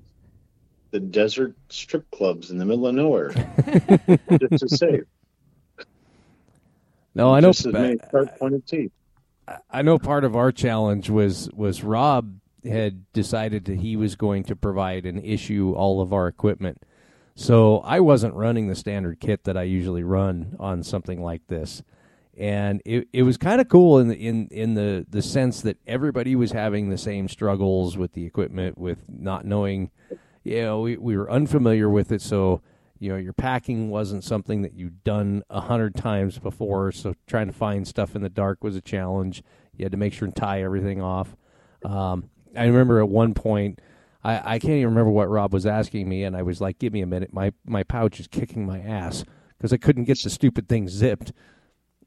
the 0.95 1.01
desert 1.01 1.57
strip 1.71 2.09
clubs 2.13 2.53
in 2.53 2.59
the 2.59 2.65
middle 2.65 2.87
of 2.87 2.95
nowhere. 2.95 3.31
Just 4.49 4.63
as 4.63 4.79
safe. 4.79 5.03
no, 7.17 7.35
I 7.35 7.41
know. 7.41 7.51
Just 7.51 7.67
as 7.67 8.29
pointed 8.39 8.65
teeth. 8.65 8.93
I 9.69 9.83
know 9.83 9.99
part 9.99 10.23
of 10.23 10.37
our 10.37 10.53
challenge 10.53 11.11
was 11.11 11.51
was 11.53 11.83
Rob 11.83 12.37
had 12.65 13.13
decided 13.13 13.65
that 13.65 13.81
he 13.81 13.97
was 13.97 14.15
going 14.15 14.45
to 14.45 14.55
provide 14.55 15.05
and 15.05 15.23
issue 15.25 15.73
all 15.77 16.01
of 16.01 16.13
our 16.13 16.29
equipment. 16.29 16.81
So 17.35 17.79
I 17.79 17.99
wasn't 17.99 18.35
running 18.35 18.69
the 18.69 18.77
standard 18.77 19.19
kit 19.19 19.43
that 19.45 19.57
I 19.57 19.65
usually 19.65 20.05
run 20.05 20.55
on 20.61 20.85
something 20.85 21.21
like 21.21 21.45
this. 21.49 21.83
And 22.39 22.81
it, 22.85 23.09
it 23.13 23.25
was 23.25 23.37
kind 23.37 23.61
of 23.61 23.69
cool 23.69 23.99
in 23.99 24.07
the 24.07 24.15
in, 24.15 24.47
in 24.53 24.75
the, 24.75 25.05
the 25.09 25.23
sense 25.23 25.61
that 25.63 25.77
everybody 25.89 26.37
was 26.37 26.53
having 26.53 26.89
the 26.89 26.99
same 26.99 27.29
struggles 27.29 27.99
with 27.99 28.13
the 28.13 28.25
equipment, 28.25 28.79
with 28.79 28.99
not 29.09 29.45
knowing 29.45 29.91
you 30.45 30.63
know, 30.63 30.81
we, 30.81 30.97
we 30.97 31.17
were 31.17 31.31
unfamiliar 31.31 31.89
with 31.89 32.13
it, 32.13 32.23
so 32.23 32.61
you 33.01 33.11
know 33.11 33.17
your 33.17 33.33
packing 33.33 33.91
wasn't 33.91 34.23
something 34.23 34.63
that 34.63 34.75
you'd 34.75 35.03
done 35.03 35.43
a 35.51 35.63
hundred 35.63 35.95
times 35.95 36.39
before. 36.39 36.93
So 36.93 37.15
trying 37.27 37.49
to 37.49 37.53
find 37.53 37.89
stuff 37.89 38.15
in 38.15 38.23
the 38.23 38.29
dark 38.29 38.63
was 38.63 38.77
a 38.77 38.81
challenge. 38.81 39.43
You 39.77 39.85
had 39.85 39.93
to 39.93 39.99
make 39.99 40.13
sure 40.13 40.27
and 40.27 40.37
tie 40.37 40.63
everything 40.63 41.03
off. 41.03 41.35
Um, 41.85 42.31
I 42.57 42.67
remember 42.67 43.01
at 43.01 43.09
one 43.09 43.35
point, 43.35 43.81
I, 44.23 44.55
I 44.55 44.59
can't 44.59 44.75
even 44.75 44.91
remember 44.91 45.11
what 45.11 45.29
Rob 45.29 45.53
was 45.53 45.67
asking 45.67 46.09
me, 46.09 46.25
and 46.25 46.37
I 46.37 46.43
was 46.43 46.61
like, 46.61 46.79
"Give 46.79 46.93
me 46.93 47.01
a 47.01 47.07
minute. 47.07 47.33
My 47.33 47.53
my 47.65 47.83
pouch 47.83 48.21
is 48.21 48.29
kicking 48.29 48.67
my 48.67 48.81
ass 48.81 49.25
because 49.57 49.73
I 49.73 49.77
couldn't 49.77 50.05
get 50.05 50.23
the 50.23 50.31
stupid 50.31 50.69
thing 50.69 50.89
zipped." 50.89 51.33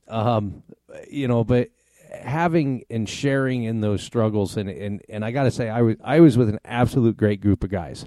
Um, 0.08 0.64
you 1.10 1.28
know, 1.28 1.44
but 1.44 1.70
having 2.12 2.84
and 2.90 3.08
sharing 3.08 3.64
in 3.64 3.82
those 3.82 4.02
struggles, 4.02 4.58
and 4.58 4.70
and 4.70 5.02
and 5.10 5.26
I 5.26 5.32
got 5.32 5.44
to 5.44 5.52
say, 5.52 5.70
I 5.70 5.82
was 5.82 5.96
I 6.04 6.20
was 6.20 6.38
with 6.38 6.50
an 6.50 6.60
absolute 6.66 7.18
great 7.18 7.42
group 7.42 7.64
of 7.64 7.70
guys, 7.70 8.06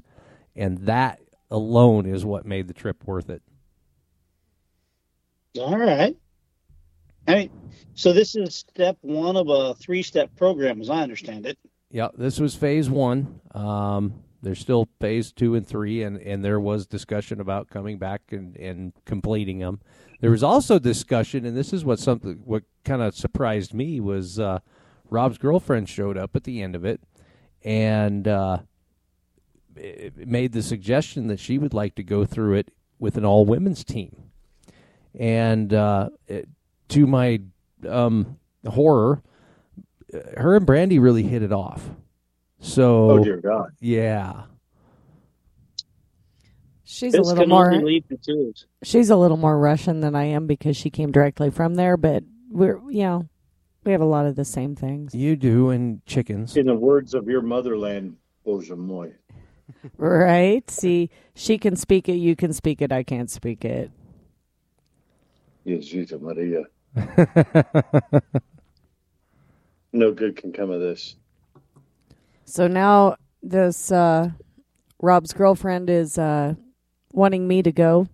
and 0.57 0.78
that 0.87 1.21
alone 1.50 2.07
is 2.07 2.25
what 2.25 2.47
made 2.47 2.69
the 2.69 2.75
trip 2.75 3.04
worth 3.04 3.30
it. 3.30 3.42
All 5.59 5.76
right. 5.76 6.16
All 7.28 7.35
right. 7.35 7.50
So 7.95 8.12
this 8.12 8.35
is 8.35 8.54
step 8.54 8.97
one 9.00 9.37
of 9.37 9.49
a 9.49 9.75
three-step 9.75 10.35
program, 10.37 10.80
as 10.80 10.90
I 10.90 11.02
understand 11.02 11.47
it. 11.47 11.59
Yeah, 11.90 12.09
this 12.16 12.38
was 12.38 12.54
phase 12.54 12.88
one. 12.88 13.40
Um, 13.52 14.23
there's 14.42 14.61
still 14.61 14.88
phase 15.00 15.33
two 15.33 15.54
and 15.54 15.66
three, 15.66 16.02
and, 16.02 16.19
and 16.19 16.45
there 16.45 16.61
was 16.61 16.87
discussion 16.87 17.40
about 17.40 17.69
coming 17.69 17.99
back 17.99 18.23
and, 18.30 18.57
and 18.57 18.92
completing 19.04 19.59
them. 19.59 19.80
There 20.21 20.30
was 20.30 20.42
also 20.42 20.78
discussion, 20.78 21.45
and 21.45 21.57
this 21.57 21.73
is 21.73 21.85
what 21.85 21.99
something 21.99 22.40
what 22.45 22.62
kind 22.85 23.02
of 23.02 23.14
surprised 23.14 23.75
me 23.75 24.00
was 24.00 24.38
uh, 24.38 24.61
Rob's 25.11 25.37
girlfriend 25.37 25.88
showed 25.88 26.16
up 26.16 26.37
at 26.37 26.45
the 26.45 26.62
end 26.62 26.76
of 26.76 26.85
it, 26.85 27.00
and 27.64 28.28
uh, 28.28 28.59
made 30.17 30.53
the 30.53 30.62
suggestion 30.62 31.27
that 31.29 31.41
she 31.41 31.59
would 31.59 31.75
like 31.75 31.95
to 31.97 32.03
go 32.03 32.25
through 32.25 32.55
it 32.55 32.71
with 32.99 33.17
an 33.17 33.25
all 33.25 33.45
women's 33.47 33.85
team, 33.85 34.31
and 35.19 35.73
uh, 35.73 36.11
it, 36.27 36.49
to 36.89 37.07
my 37.07 37.41
um, 37.89 38.39
horror, 38.67 39.23
her 40.37 40.57
and 40.57 40.67
Brandy 40.67 40.99
really 40.99 41.23
hit 41.23 41.43
it 41.43 41.53
off. 41.53 41.91
So, 42.59 43.11
Oh, 43.12 43.25
dear 43.25 43.39
God. 43.39 43.71
yeah, 43.81 44.43
She's 46.85 47.15
a 47.15 47.19
This 47.19 47.27
little 47.29 47.45
can 47.45 47.49
more. 47.50 47.73
only 47.73 47.85
lead 48.11 48.21
to. 48.25 48.53
She's 48.83 49.11
a 49.11 49.17
little 49.17 49.37
more 49.37 49.59
Russian 49.59 50.00
than 50.00 50.15
I 50.17 50.25
am 50.25 50.47
because 50.47 50.77
she 50.77 50.91
came 50.91 51.12
directly 51.12 51.50
from 51.50 51.77
there. 51.77 51.97
But 51.97 52.25
we're, 52.50 52.81
you 52.91 53.05
know, 53.05 53.29
we 53.85 53.93
have 53.93 54.00
a 54.00 54.07
lot 54.07 54.27
of 54.27 54.35
the 54.35 54.45
same 54.45 54.75
things, 54.75 55.15
you 55.15 55.37
do, 55.37 55.71
and 55.71 56.05
chickens. 56.05 56.57
In 56.57 56.67
the 56.67 56.75
words 56.75 57.15
of 57.15 57.29
your 57.29 57.43
motherland, 57.43 58.17
Boże 58.45 58.77
moi. 58.77 59.07
Right? 59.97 60.69
See, 60.71 61.11
she 61.35 61.59
can 61.59 61.77
speak 61.77 62.09
it, 62.09 62.15
you 62.15 62.37
can 62.37 62.53
speak 62.53 62.83
it, 62.83 62.93
I 62.93 63.03
can't 63.03 63.31
speak 63.31 63.65
it. 63.65 63.91
Jesuita 65.67 66.21
Maria. 66.21 66.65
No 69.93 70.12
good 70.12 70.37
can 70.37 70.53
come 70.53 70.71
of 70.71 70.81
this. 70.81 71.17
So 72.45 72.67
now 72.67 73.17
this 73.43 73.91
uh, 73.91 74.31
Rob's 75.00 75.33
girlfriend 75.33 75.91
is 75.91 76.19
uh, 76.19 76.55
wanting 77.12 77.49
me 77.49 77.62
to 77.62 77.73
go. 77.73 78.09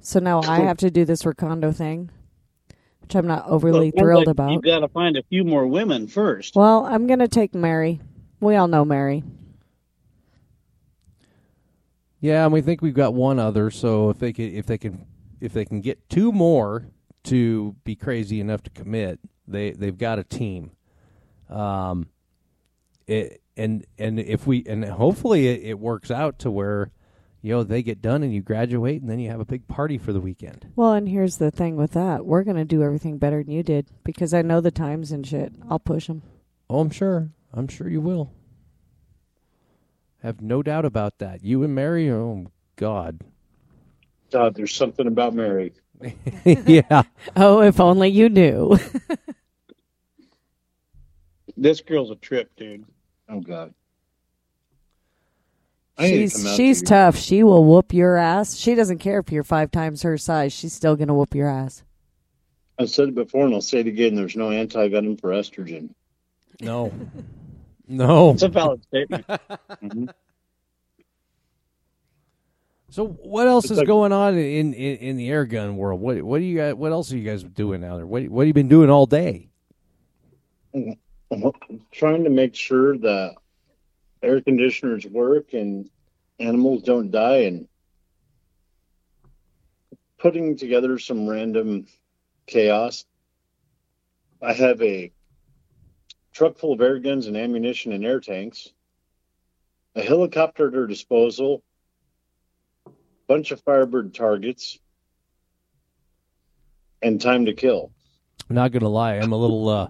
So 0.00 0.18
now 0.18 0.40
I 0.42 0.60
have 0.60 0.78
to 0.78 0.90
do 0.90 1.04
this 1.04 1.24
Recondo 1.24 1.74
thing, 1.74 2.10
which 3.02 3.14
I'm 3.14 3.26
not 3.26 3.46
overly 3.46 3.90
sounds 3.90 4.00
thrilled 4.00 4.26
like 4.26 4.32
about. 4.32 4.52
You've 4.52 4.62
got 4.62 4.78
to 4.78 4.88
find 4.88 5.18
a 5.18 5.22
few 5.24 5.44
more 5.44 5.66
women 5.66 6.06
first. 6.06 6.56
Well, 6.56 6.86
I'm 6.86 7.06
going 7.06 7.18
to 7.18 7.28
take 7.28 7.54
Mary. 7.54 8.00
We 8.40 8.56
all 8.56 8.68
know 8.68 8.86
Mary. 8.86 9.22
Yeah, 12.20 12.44
and 12.44 12.52
we 12.52 12.60
think 12.60 12.82
we've 12.82 12.94
got 12.94 13.14
one 13.14 13.38
other. 13.38 13.70
So 13.70 14.10
if 14.10 14.18
they 14.18 14.32
can, 14.32 14.54
if 14.54 14.66
they 14.66 14.78
can, 14.78 15.06
if 15.40 15.52
they 15.52 15.64
can 15.64 15.80
get 15.80 16.08
two 16.08 16.32
more 16.32 16.86
to 17.24 17.74
be 17.84 17.96
crazy 17.96 18.40
enough 18.40 18.62
to 18.64 18.70
commit, 18.70 19.20
they 19.48 19.72
they've 19.72 19.96
got 19.96 20.18
a 20.18 20.24
team. 20.24 20.72
Um, 21.48 22.08
it 23.06 23.40
and 23.56 23.84
and 23.98 24.18
if 24.18 24.46
we 24.46 24.64
and 24.66 24.84
hopefully 24.84 25.48
it, 25.48 25.62
it 25.62 25.78
works 25.78 26.10
out 26.10 26.38
to 26.40 26.50
where, 26.50 26.90
you 27.42 27.52
know, 27.52 27.62
they 27.62 27.82
get 27.82 28.00
done 28.00 28.22
and 28.22 28.32
you 28.32 28.42
graduate 28.42 29.00
and 29.00 29.10
then 29.10 29.18
you 29.18 29.30
have 29.30 29.40
a 29.40 29.44
big 29.44 29.66
party 29.66 29.98
for 29.98 30.12
the 30.12 30.20
weekend. 30.20 30.70
Well, 30.76 30.92
and 30.92 31.08
here's 31.08 31.38
the 31.38 31.50
thing 31.50 31.76
with 31.76 31.92
that. 31.92 32.24
We're 32.24 32.44
going 32.44 32.56
to 32.56 32.64
do 32.64 32.82
everything 32.82 33.18
better 33.18 33.42
than 33.42 33.52
you 33.52 33.62
did 33.62 33.88
because 34.04 34.32
I 34.32 34.42
know 34.42 34.60
the 34.60 34.70
times 34.70 35.12
and 35.12 35.26
shit. 35.26 35.52
I'll 35.68 35.78
push 35.78 36.06
them. 36.06 36.22
Oh, 36.68 36.80
I'm 36.80 36.90
sure. 36.90 37.30
I'm 37.52 37.68
sure 37.68 37.88
you 37.88 38.00
will. 38.00 38.32
Have 40.22 40.40
no 40.40 40.62
doubt 40.62 40.84
about 40.84 41.18
that. 41.18 41.42
You 41.42 41.62
and 41.62 41.74
Mary, 41.74 42.10
oh 42.10 42.46
God. 42.76 43.20
God, 44.30 44.54
there's 44.54 44.74
something 44.74 45.06
about 45.06 45.34
Mary. 45.34 45.72
yeah. 46.44 47.02
Oh, 47.36 47.60
if 47.62 47.80
only 47.80 48.08
you 48.08 48.28
knew. 48.28 48.78
This 51.60 51.82
girl's 51.82 52.10
a 52.10 52.14
trip, 52.14 52.50
dude. 52.56 52.86
Oh 53.28 53.40
God. 53.40 53.74
I 55.98 56.10
to 56.10 56.16
she's 56.16 56.56
she's 56.56 56.78
to 56.78 56.84
you. 56.84 56.88
tough. 56.88 57.16
She 57.18 57.42
will 57.42 57.64
whoop 57.64 57.92
your 57.92 58.16
ass. 58.16 58.56
She 58.56 58.74
doesn't 58.74 58.98
care 58.98 59.18
if 59.20 59.30
you're 59.30 59.44
five 59.44 59.70
times 59.70 60.00
her 60.00 60.16
size. 60.16 60.54
She's 60.54 60.72
still 60.72 60.96
going 60.96 61.08
to 61.08 61.14
whoop 61.14 61.34
your 61.34 61.48
ass. 61.48 61.82
I've 62.78 62.88
said 62.88 63.08
it 63.08 63.14
before 63.14 63.44
and 63.44 63.54
I'll 63.54 63.60
say 63.60 63.80
it 63.80 63.86
again. 63.86 64.14
There's 64.14 64.36
no 64.36 64.50
anti 64.50 64.88
venom 64.88 65.18
for 65.18 65.30
estrogen. 65.30 65.90
No. 66.62 66.90
No. 67.90 68.30
It's 68.30 68.42
a 68.42 68.48
valid 68.48 68.82
statement. 68.84 69.26
Mhm. 69.82 70.08
So 72.90 73.06
what 73.06 73.46
else 73.46 73.66
It's 73.66 73.72
is 73.72 73.78
like- 73.78 73.86
going 73.86 74.12
on 74.12 74.34
in, 74.36 74.74
in, 74.74 74.96
in 74.96 75.16
the 75.16 75.28
air 75.30 75.44
gun 75.46 75.76
world? 75.76 76.00
What 76.00 76.20
what 76.22 76.38
do 76.38 76.44
you 76.44 76.56
guys, 76.58 76.74
what 76.74 76.90
else 76.92 77.12
are 77.12 77.16
you 77.18 77.24
guys 77.24 77.42
doing 77.44 77.84
out 77.84 77.96
there? 77.96 78.06
What 78.06 78.28
what 78.28 78.42
have 78.42 78.48
you 78.48 78.52
been 78.54 78.68
doing 78.68 78.90
all 78.90 79.06
day? 79.06 79.48
I'm 80.74 80.96
trying 81.92 82.24
to 82.24 82.30
make 82.30 82.54
sure 82.56 82.96
that 82.98 83.34
air 84.22 84.40
conditioners 84.40 85.06
work 85.06 85.52
and 85.52 85.88
animals 86.40 86.82
don't 86.82 87.10
die 87.12 87.42
and 87.42 87.68
putting 90.18 90.56
together 90.56 90.98
some 90.98 91.28
random 91.28 91.86
chaos. 92.46 93.04
I 94.42 94.52
have 94.52 94.82
a 94.82 95.12
truck 96.32 96.58
full 96.58 96.72
of 96.72 96.80
air 96.80 96.98
guns 96.98 97.26
and 97.26 97.36
ammunition 97.36 97.92
and 97.92 98.04
air 98.04 98.20
tanks, 98.20 98.68
a 99.94 100.02
helicopter 100.02 100.66
at 100.66 100.72
their 100.72 100.86
disposal, 100.86 101.62
bunch 103.26 103.50
of 103.50 103.60
Firebird 103.62 104.14
targets, 104.14 104.78
and 107.02 107.20
time 107.20 107.46
to 107.46 107.52
kill. 107.52 107.90
I'm 108.48 108.56
not 108.56 108.72
gonna 108.72 108.88
lie, 108.88 109.14
I'm 109.14 109.32
a 109.32 109.36
little 109.36 109.68
uh 109.68 109.88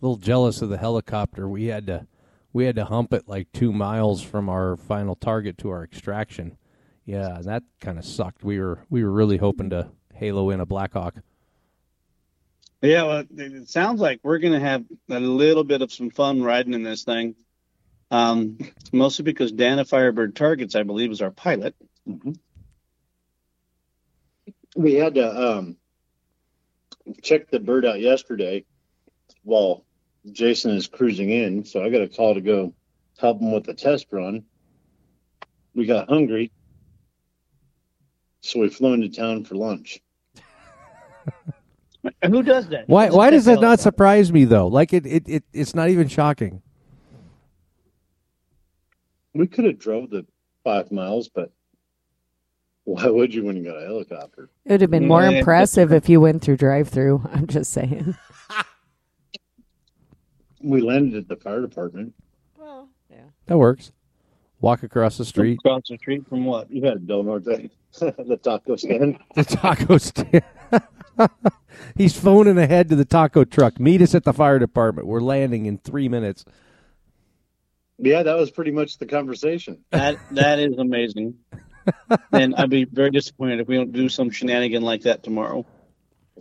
little 0.00 0.16
jealous 0.16 0.62
of 0.62 0.68
the 0.68 0.78
helicopter. 0.78 1.48
We 1.48 1.66
had 1.66 1.86
to 1.86 2.06
we 2.52 2.64
had 2.64 2.76
to 2.76 2.84
hump 2.84 3.12
it 3.12 3.28
like 3.28 3.52
two 3.52 3.72
miles 3.72 4.22
from 4.22 4.48
our 4.48 4.76
final 4.76 5.14
target 5.14 5.58
to 5.58 5.70
our 5.70 5.84
extraction. 5.84 6.56
Yeah, 7.04 7.40
that 7.42 7.62
kind 7.80 7.98
of 7.98 8.04
sucked. 8.04 8.44
We 8.44 8.60
were 8.60 8.84
we 8.90 9.04
were 9.04 9.12
really 9.12 9.36
hoping 9.36 9.70
to 9.70 9.90
halo 10.14 10.50
in 10.50 10.60
a 10.60 10.66
Blackhawk. 10.66 11.16
Yeah, 12.82 13.02
well, 13.04 13.24
it 13.36 13.68
sounds 13.68 14.00
like 14.00 14.20
we're 14.22 14.38
going 14.38 14.54
to 14.54 14.60
have 14.60 14.84
a 15.10 15.20
little 15.20 15.64
bit 15.64 15.82
of 15.82 15.92
some 15.92 16.10
fun 16.10 16.42
riding 16.42 16.72
in 16.72 16.82
this 16.82 17.04
thing. 17.04 17.34
Um, 18.10 18.58
mostly 18.92 19.24
because 19.24 19.52
Dana 19.52 19.84
Firebird 19.84 20.34
Targets, 20.34 20.74
I 20.74 20.82
believe, 20.82 21.10
is 21.10 21.20
our 21.20 21.30
pilot. 21.30 21.74
Mm-hmm. 22.08 22.32
We 24.76 24.94
had 24.94 25.14
to 25.16 25.58
um, 25.58 25.76
check 27.22 27.50
the 27.50 27.60
bird 27.60 27.84
out 27.84 28.00
yesterday 28.00 28.64
while 29.42 29.84
Jason 30.32 30.72
is 30.72 30.86
cruising 30.86 31.30
in, 31.30 31.64
so 31.64 31.84
I 31.84 31.90
got 31.90 32.02
a 32.02 32.08
call 32.08 32.34
to 32.34 32.40
go 32.40 32.74
help 33.18 33.40
him 33.40 33.52
with 33.52 33.64
the 33.64 33.74
test 33.74 34.06
run. 34.10 34.44
We 35.74 35.86
got 35.86 36.08
hungry, 36.08 36.50
so 38.40 38.60
we 38.60 38.68
flew 38.70 38.94
into 38.94 39.08
town 39.08 39.44
for 39.44 39.54
lunch. 39.54 40.00
Who 42.24 42.42
does 42.42 42.68
that? 42.68 42.88
Why? 42.88 43.08
Who 43.08 43.16
Why 43.16 43.30
does 43.30 43.44
that 43.44 43.60
not 43.60 43.78
that? 43.78 43.80
surprise 43.80 44.32
me 44.32 44.44
though? 44.44 44.66
Like 44.66 44.92
it, 44.92 45.06
it, 45.06 45.28
it 45.28 45.44
it's 45.52 45.74
not 45.74 45.88
even 45.90 46.08
shocking. 46.08 46.62
We 49.34 49.46
could 49.46 49.64
have 49.64 49.78
drove 49.78 50.10
the 50.10 50.26
five 50.64 50.90
miles, 50.90 51.28
but 51.28 51.52
why 52.84 53.06
would 53.06 53.32
you 53.32 53.44
when 53.44 53.56
you 53.56 53.64
got 53.64 53.76
a 53.76 53.84
helicopter? 53.86 54.50
It 54.64 54.72
would 54.72 54.80
have 54.80 54.90
been 54.90 55.06
more 55.06 55.24
impressive 55.24 55.92
if 55.92 56.08
you 56.08 56.20
went 56.20 56.42
through 56.42 56.56
drive-through. 56.56 57.28
I'm 57.32 57.46
just 57.46 57.72
saying. 57.72 58.16
We 60.62 60.80
landed 60.80 61.16
at 61.16 61.28
the 61.28 61.36
fire 61.36 61.60
department. 61.60 62.14
Well, 62.58 62.88
yeah. 63.08 63.24
That 63.46 63.58
works. 63.58 63.92
Walk 64.60 64.82
across 64.82 65.16
the 65.16 65.24
street. 65.24 65.58
Across 65.64 65.88
the 65.88 65.96
street 65.96 66.26
from 66.28 66.44
what? 66.44 66.70
You 66.70 66.84
had 66.84 67.06
Del 67.06 67.22
Norte, 67.24 67.70
the 67.98 68.40
taco 68.42 68.76
stand. 68.76 69.18
The 69.34 69.44
taco 69.44 69.96
stand. 69.98 70.42
He's 71.96 72.16
phoning 72.16 72.58
ahead 72.58 72.88
to 72.88 72.96
the 72.96 73.04
taco 73.04 73.44
truck. 73.44 73.78
Meet 73.80 74.02
us 74.02 74.14
at 74.14 74.24
the 74.24 74.32
fire 74.32 74.58
department. 74.58 75.06
We're 75.06 75.20
landing 75.20 75.66
in 75.66 75.78
three 75.78 76.08
minutes. 76.08 76.44
Yeah, 77.98 78.22
that 78.22 78.36
was 78.36 78.50
pretty 78.50 78.70
much 78.70 78.98
the 78.98 79.06
conversation. 79.06 79.84
That 79.90 80.18
that 80.32 80.58
is 80.58 80.78
amazing. 80.78 81.36
and 82.32 82.54
I'd 82.54 82.70
be 82.70 82.84
very 82.84 83.10
disappointed 83.10 83.60
if 83.60 83.68
we 83.68 83.76
don't 83.76 83.92
do 83.92 84.08
some 84.08 84.30
shenanigan 84.30 84.82
like 84.82 85.02
that 85.02 85.22
tomorrow. 85.22 85.66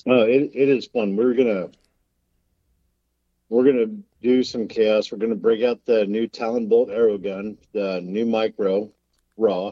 No, 0.06 0.22
it, 0.22 0.52
it 0.54 0.70
is 0.70 0.88
fun. 0.88 1.16
We're 1.16 1.34
gonna 1.34 1.70
we're 3.50 3.66
gonna 3.66 3.98
do 4.22 4.44
some 4.44 4.68
chaos. 4.68 5.12
We're 5.12 5.18
gonna 5.18 5.36
break 5.36 5.64
out 5.64 5.86
the 5.86 6.06
new 6.06 6.28
Talon 6.28 6.68
Bolt 6.68 6.90
arrow 6.90 7.18
gun, 7.18 7.58
the 7.74 8.00
new 8.02 8.26
micro 8.26 8.90
raw. 9.36 9.72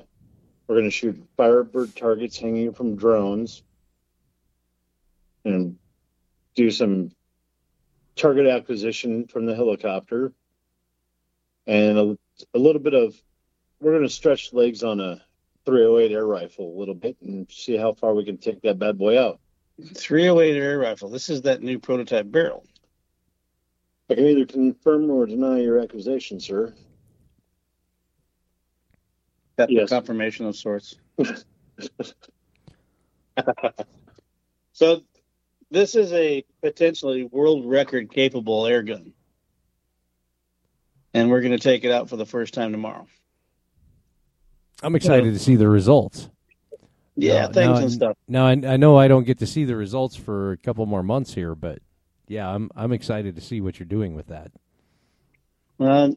We're 0.68 0.76
gonna 0.76 0.90
shoot 0.90 1.24
Firebird 1.38 1.96
targets 1.96 2.38
hanging 2.38 2.74
from 2.74 2.98
drones, 2.98 3.64
and 5.48 5.78
do 6.56 6.70
some 6.72 7.12
target 8.16 8.48
acquisition 8.48 9.28
from 9.28 9.46
the 9.46 9.56
helicopter, 9.56 10.34
and 11.66 11.98
a, 11.98 12.18
a 12.54 12.60
little 12.60 12.82
bit 12.82 12.94
of. 12.94 13.16
We're 13.80 13.94
gonna 13.94 14.10
stretch 14.10 14.54
legs 14.54 14.84
on 14.84 15.00
a 15.00 15.22
308 15.66 16.12
air 16.12 16.26
rifle 16.26 16.76
a 16.76 16.80
little 16.80 16.96
bit 16.96 17.16
and 17.22 17.46
see 17.52 17.78
how 17.78 17.94
far 17.94 18.16
we 18.16 18.26
can 18.26 18.38
take 18.40 18.62
that 18.64 18.80
bad 18.80 18.98
boy 18.98 19.22
out. 19.22 19.40
308 19.94 20.58
air 20.58 20.80
rifle. 20.80 21.10
This 21.10 21.30
is 21.30 21.44
that 21.44 21.62
new 21.62 21.78
prototype 21.78 22.32
barrel. 22.32 22.66
I 24.10 24.16
can 24.16 24.26
either 24.26 24.48
confirm 24.48 25.12
or 25.12 25.28
deny 25.28 25.60
your 25.60 25.80
accusation, 25.80 26.40
sir. 26.40 26.74
That's 29.58 29.72
Yes. 29.72 29.90
confirmation 29.90 30.48
of 30.48 30.56
sorts. 30.56 30.96
so 34.72 35.02
this 35.72 35.96
is 35.96 36.14
a 36.14 36.44
potentially 36.62 37.24
world 37.24 37.66
record 37.66 38.12
capable 38.12 38.66
air 38.66 38.84
gun. 38.84 39.14
And 41.14 41.30
we're 41.30 41.42
going 41.42 41.52
to 41.52 41.60
take 41.60 41.84
it 41.84 41.92
out 41.92 42.10
for 42.10 42.16
the 42.16 42.26
first 42.26 42.54
time 42.54 42.72
tomorrow. 42.72 43.08
I'm 44.84 44.96
excited 44.96 45.34
to 45.34 45.40
see 45.40 45.56
the 45.56 45.68
results. 45.68 46.30
Yeah, 47.16 47.48
No, 47.48 47.54
things 47.54 47.80
no, 47.80 47.84
and 47.84 47.92
stuff. 47.92 48.18
Now 48.28 48.46
I, 48.46 48.52
I 48.52 48.78
know 48.78 48.98
I 48.98 49.08
don't 49.08 49.26
get 49.26 49.40
to 49.40 49.48
see 49.48 49.66
the 49.66 49.76
results 49.76 50.16
for 50.16 50.52
a 50.52 50.58
couple 50.58 50.86
more 50.86 51.02
months 51.02 51.34
here, 51.34 51.56
but 51.56 51.80
yeah, 52.28 52.48
I'm 52.48 52.70
I'm 52.76 52.92
excited 52.92 53.36
to 53.36 53.42
see 53.42 53.60
what 53.60 53.80
you're 53.80 53.88
doing 53.88 54.14
with 54.14 54.28
that. 54.28 54.52
Well, 55.80 56.16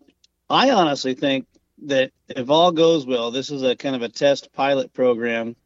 I 0.51 0.71
honestly 0.71 1.15
think 1.15 1.47
that 1.87 2.11
if 2.29 2.51
all 2.51 2.73
goes 2.73 3.07
well, 3.07 3.31
this 3.31 3.51
is 3.51 3.63
a 3.63 3.77
kind 3.77 3.97
of 3.97 4.03
a 4.03 4.09
test 4.11 4.53
pilot 4.53 4.93
program, 4.93 5.57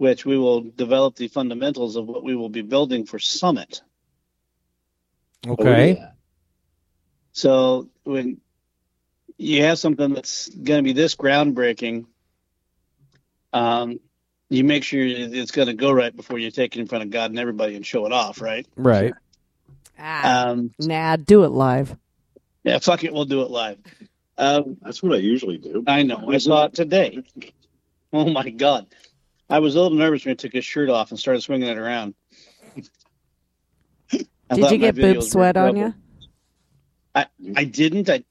which 0.00 0.24
we 0.24 0.38
will 0.38 0.62
develop 0.62 1.14
the 1.14 1.28
fundamentals 1.28 1.94
of 1.94 2.06
what 2.06 2.24
we 2.24 2.34
will 2.34 2.48
be 2.48 2.62
building 2.62 3.04
for 3.04 3.18
Summit. 3.18 3.82
Okay. 5.46 5.98
Oh. 6.00 6.06
So 7.32 7.90
when 8.04 8.40
you 9.36 9.62
have 9.64 9.78
something 9.78 10.14
that's 10.14 10.48
going 10.48 10.78
to 10.78 10.82
be 10.82 10.94
this 10.94 11.16
groundbreaking, 11.16 12.06
um, 13.52 14.00
you 14.48 14.64
make 14.64 14.84
sure 14.84 15.04
it's 15.04 15.50
going 15.50 15.68
to 15.68 15.74
go 15.74 15.92
right 15.92 16.16
before 16.16 16.38
you 16.38 16.50
take 16.50 16.76
it 16.78 16.80
in 16.80 16.86
front 16.86 17.04
of 17.04 17.10
God 17.10 17.28
and 17.30 17.38
everybody 17.38 17.76
and 17.76 17.84
show 17.84 18.06
it 18.06 18.12
off, 18.12 18.40
right? 18.40 18.66
Right. 18.76 19.12
Ah, 19.98 20.46
Um, 20.48 20.70
nah, 20.80 21.16
do 21.16 21.44
it 21.44 21.50
live. 21.50 21.94
yeah, 22.64 22.78
fuck 22.78 23.04
it, 23.04 23.12
we'll 23.12 23.26
do 23.26 23.42
it 23.42 23.50
live. 23.50 23.76
Um, 24.38 24.78
That's 24.80 25.02
what 25.02 25.12
I 25.12 25.16
usually 25.18 25.58
do. 25.58 25.84
I 25.86 26.04
know. 26.04 26.24
I 26.32 26.38
saw 26.38 26.64
it 26.64 26.72
today. 26.72 27.22
Oh 28.14 28.30
my 28.30 28.48
god! 28.48 28.86
I 29.50 29.58
was 29.58 29.74
a 29.74 29.80
little 29.80 29.98
nervous 29.98 30.24
when 30.24 30.32
he 30.32 30.36
took 30.36 30.52
his 30.52 30.64
shirt 30.64 30.88
off 30.88 31.10
and 31.10 31.18
started 31.18 31.42
swinging 31.42 31.68
it 31.68 31.76
around. 31.78 32.14
Did 34.10 34.70
you 34.70 34.78
get 34.78 34.94
boob 34.96 35.22
sweat 35.22 35.56
on 35.56 35.76
you? 35.76 35.94
troubled. 37.14 37.56
I 37.56 37.64
didn't. 37.64 38.08
I 38.08 38.24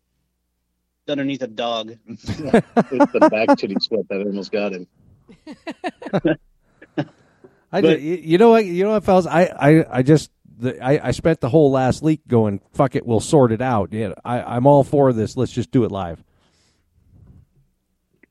underneath 1.10 1.41
a 1.41 1.47
dog. 1.47 1.97
it's 2.08 2.25
the 2.25 3.29
back 3.32 3.58
titty 3.58 3.75
sweat 3.79 4.08
that 4.10 4.21
almost 4.25 4.51
got 4.51 4.73
him. 4.73 4.88
I 7.71 7.82
But- 7.82 7.99
ju- 7.99 7.99
you, 7.99 8.15
you 8.15 8.38
know 8.38 8.49
what 8.49 8.65
you 8.65 8.84
know 8.84 8.91
what 8.91 9.03
fellas 9.03 9.25
I 9.27 9.43
I, 9.45 9.97
I 9.99 10.01
just 10.03 10.32
the, 10.58 10.84
I, 10.84 11.08
I 11.10 11.12
spent 11.12 11.39
the 11.39 11.49
whole 11.49 11.71
last 11.71 12.01
week 12.01 12.21
going 12.27 12.62
fuck 12.73 12.95
it 12.95 13.05
we'll 13.05 13.19
sort 13.19 13.51
it 13.51 13.62
out 13.62 13.93
yeah 13.93 14.13
I 14.25 14.41
I'm 14.41 14.65
all 14.65 14.84
for 14.84 15.13
this 15.13 15.38
let's 15.38 15.51
just 15.51 15.69
do 15.71 15.84
it 15.84 15.91
live 15.91 16.23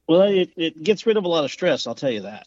Well, 0.08 0.22
it, 0.22 0.50
it 0.56 0.82
gets 0.82 1.06
rid 1.06 1.16
of 1.16 1.24
a 1.24 1.28
lot 1.28 1.44
of 1.44 1.50
stress. 1.52 1.86
I'll 1.86 1.94
tell 1.94 2.10
you 2.10 2.22
that. 2.22 2.46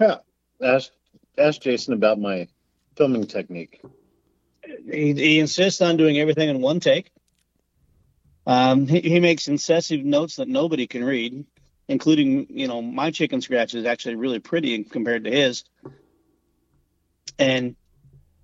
Yeah. 0.00 0.16
Ask 0.62 0.90
ask 1.36 1.60
Jason 1.60 1.94
about 1.94 2.18
my 2.18 2.48
filming 2.96 3.26
technique. 3.26 3.80
He, 4.90 5.12
he 5.12 5.40
insists 5.40 5.80
on 5.80 5.96
doing 5.96 6.18
everything 6.18 6.48
in 6.48 6.60
one 6.60 6.80
take. 6.80 7.10
Um, 8.46 8.86
he, 8.86 9.00
he 9.00 9.20
makes 9.20 9.48
incessive 9.48 10.04
notes 10.04 10.36
that 10.36 10.48
nobody 10.48 10.86
can 10.86 11.02
read, 11.02 11.44
including, 11.88 12.46
you 12.50 12.68
know, 12.68 12.82
my 12.82 13.10
chicken 13.10 13.40
scratch 13.40 13.74
is 13.74 13.84
actually 13.84 14.16
really 14.16 14.38
pretty 14.38 14.84
compared 14.84 15.24
to 15.24 15.30
his. 15.30 15.64
And 17.38 17.74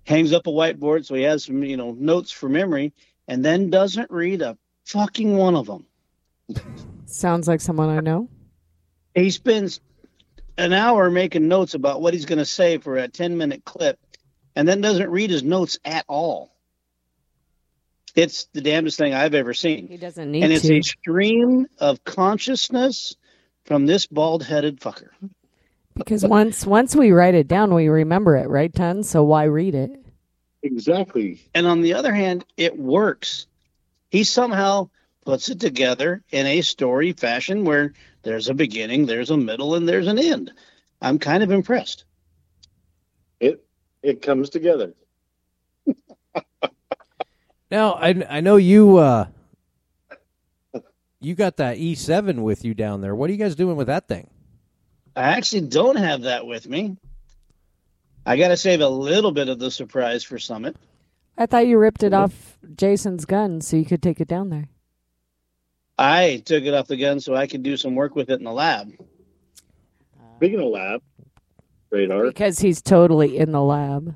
hangs 0.05 0.33
up 0.33 0.47
a 0.47 0.51
whiteboard 0.51 1.05
so 1.05 1.15
he 1.15 1.23
has 1.23 1.45
some, 1.45 1.63
you 1.63 1.77
know, 1.77 1.91
notes 1.91 2.31
for 2.31 2.49
memory, 2.49 2.93
and 3.27 3.45
then 3.45 3.69
doesn't 3.69 4.11
read 4.11 4.41
a 4.41 4.57
fucking 4.85 5.37
one 5.37 5.55
of 5.55 5.67
them. 5.67 5.85
Sounds 7.05 7.47
like 7.47 7.61
someone 7.61 7.89
I 7.89 7.99
know. 7.99 8.29
He 9.15 9.29
spends 9.29 9.79
an 10.61 10.73
hour 10.73 11.09
making 11.09 11.47
notes 11.47 11.73
about 11.73 12.01
what 12.01 12.13
he's 12.13 12.25
going 12.25 12.39
to 12.39 12.45
say 12.45 12.77
for 12.77 12.97
a 12.97 13.07
10 13.07 13.37
minute 13.37 13.65
clip 13.65 13.99
and 14.55 14.67
then 14.67 14.79
doesn't 14.81 15.09
read 15.09 15.29
his 15.29 15.43
notes 15.43 15.79
at 15.83 16.05
all. 16.07 16.51
It's 18.15 18.45
the 18.53 18.61
damnedest 18.61 18.97
thing 18.97 19.13
I've 19.13 19.33
ever 19.33 19.53
seen. 19.53 19.87
He 19.87 19.97
doesn't 19.97 20.31
need 20.31 20.43
and 20.43 20.53
it's 20.53 20.67
to. 20.67 20.77
a 20.77 20.81
stream 20.81 21.67
of 21.79 22.03
consciousness 22.03 23.15
from 23.63 23.85
this 23.85 24.05
bald 24.05 24.43
headed 24.43 24.79
fucker. 24.79 25.09
Because 25.95 26.23
once 26.23 26.65
once 26.65 26.95
we 26.95 27.11
write 27.11 27.35
it 27.35 27.47
down, 27.47 27.73
we 27.73 27.87
remember 27.87 28.37
it, 28.37 28.49
right, 28.49 28.73
Ton? 28.73 29.03
So 29.03 29.23
why 29.23 29.45
read 29.45 29.75
it? 29.75 29.91
Exactly. 30.63 31.41
And 31.55 31.65
on 31.65 31.81
the 31.81 31.93
other 31.95 32.13
hand, 32.13 32.45
it 32.55 32.77
works. 32.77 33.47
He 34.09 34.23
somehow 34.23 34.89
puts 35.25 35.49
it 35.49 35.59
together 35.59 36.23
in 36.31 36.45
a 36.45 36.61
story 36.61 37.13
fashion 37.13 37.63
where 37.63 37.93
there's 38.23 38.49
a 38.49 38.53
beginning, 38.53 39.05
there's 39.05 39.29
a 39.29 39.37
middle, 39.37 39.75
and 39.75 39.87
there's 39.87 40.07
an 40.07 40.19
end. 40.19 40.51
I'm 41.01 41.19
kind 41.19 41.43
of 41.43 41.51
impressed. 41.51 42.05
It 43.39 43.63
it 44.03 44.21
comes 44.21 44.49
together. 44.49 44.93
now 47.71 47.93
I 47.93 48.23
I 48.29 48.41
know 48.41 48.57
you 48.57 48.97
uh 48.97 49.27
you 51.19 51.35
got 51.35 51.57
that 51.57 51.77
E7 51.77 52.41
with 52.41 52.65
you 52.65 52.73
down 52.73 53.01
there 53.01 53.15
what 53.15 53.29
are 53.29 53.33
you 53.33 53.39
guys 53.39 53.55
doing 53.55 53.75
with 53.75 53.87
that 53.87 54.07
thing 54.07 54.29
I 55.15 55.23
actually 55.23 55.67
don't 55.67 55.97
have 55.97 56.21
that 56.21 56.45
with 56.45 56.67
me. 56.67 56.97
I 58.25 58.37
got 58.37 58.49
to 58.49 58.57
save 58.57 58.81
a 58.81 58.87
little 58.87 59.31
bit 59.31 59.49
of 59.49 59.59
the 59.59 59.71
surprise 59.71 60.23
for 60.23 60.39
Summit. 60.39 60.75
I 61.37 61.45
thought 61.47 61.67
you 61.67 61.77
ripped 61.77 62.03
it 62.03 62.13
off 62.13 62.57
Jason's 62.75 63.25
gun 63.25 63.61
so 63.61 63.75
you 63.75 63.85
could 63.85 64.01
take 64.01 64.21
it 64.21 64.27
down 64.27 64.49
there. 64.49 64.69
I 65.97 66.41
took 66.45 66.63
it 66.63 66.73
off 66.73 66.87
the 66.87 66.97
gun 66.97 67.19
so 67.19 67.35
I 67.35 67.47
could 67.47 67.63
do 67.63 67.77
some 67.77 67.95
work 67.95 68.15
with 68.15 68.29
it 68.29 68.39
in 68.39 68.43
the 68.45 68.51
lab. 68.51 68.91
Speaking 70.37 70.59
of 70.59 70.67
lab, 70.67 71.01
radar. 71.91 72.25
Because 72.25 72.59
he's 72.59 72.81
totally 72.81 73.37
in 73.37 73.51
the 73.51 73.61
lab. 73.61 74.15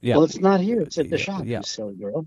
Yeah. 0.00 0.16
Well, 0.16 0.24
it's 0.24 0.38
not 0.38 0.60
here. 0.60 0.80
It's 0.80 0.98
at 0.98 1.08
the 1.08 1.16
Yeah, 1.16 1.22
shop. 1.22 1.42
yeah. 1.44 1.58
You 1.58 1.62
silly 1.64 1.94
girl. 1.94 2.26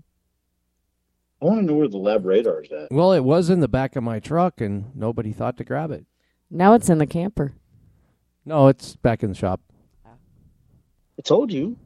I 1.40 1.44
want 1.44 1.60
to 1.60 1.66
know 1.66 1.74
where 1.74 1.88
the 1.88 1.98
lab 1.98 2.24
radar 2.24 2.62
is 2.62 2.72
at. 2.72 2.90
Well, 2.90 3.12
it 3.12 3.20
was 3.20 3.50
in 3.50 3.60
the 3.60 3.68
back 3.68 3.94
of 3.94 4.02
my 4.02 4.18
truck, 4.18 4.60
and 4.60 4.90
nobody 4.96 5.32
thought 5.32 5.58
to 5.58 5.64
grab 5.64 5.90
it. 5.90 6.06
Now 6.50 6.72
it's 6.74 6.88
in 6.88 6.98
the 6.98 7.06
camper. 7.06 7.52
No, 8.44 8.68
it's 8.68 8.96
back 8.96 9.22
in 9.22 9.28
the 9.28 9.34
shop. 9.34 9.60
I 10.06 11.22
told 11.22 11.52
you. 11.52 11.76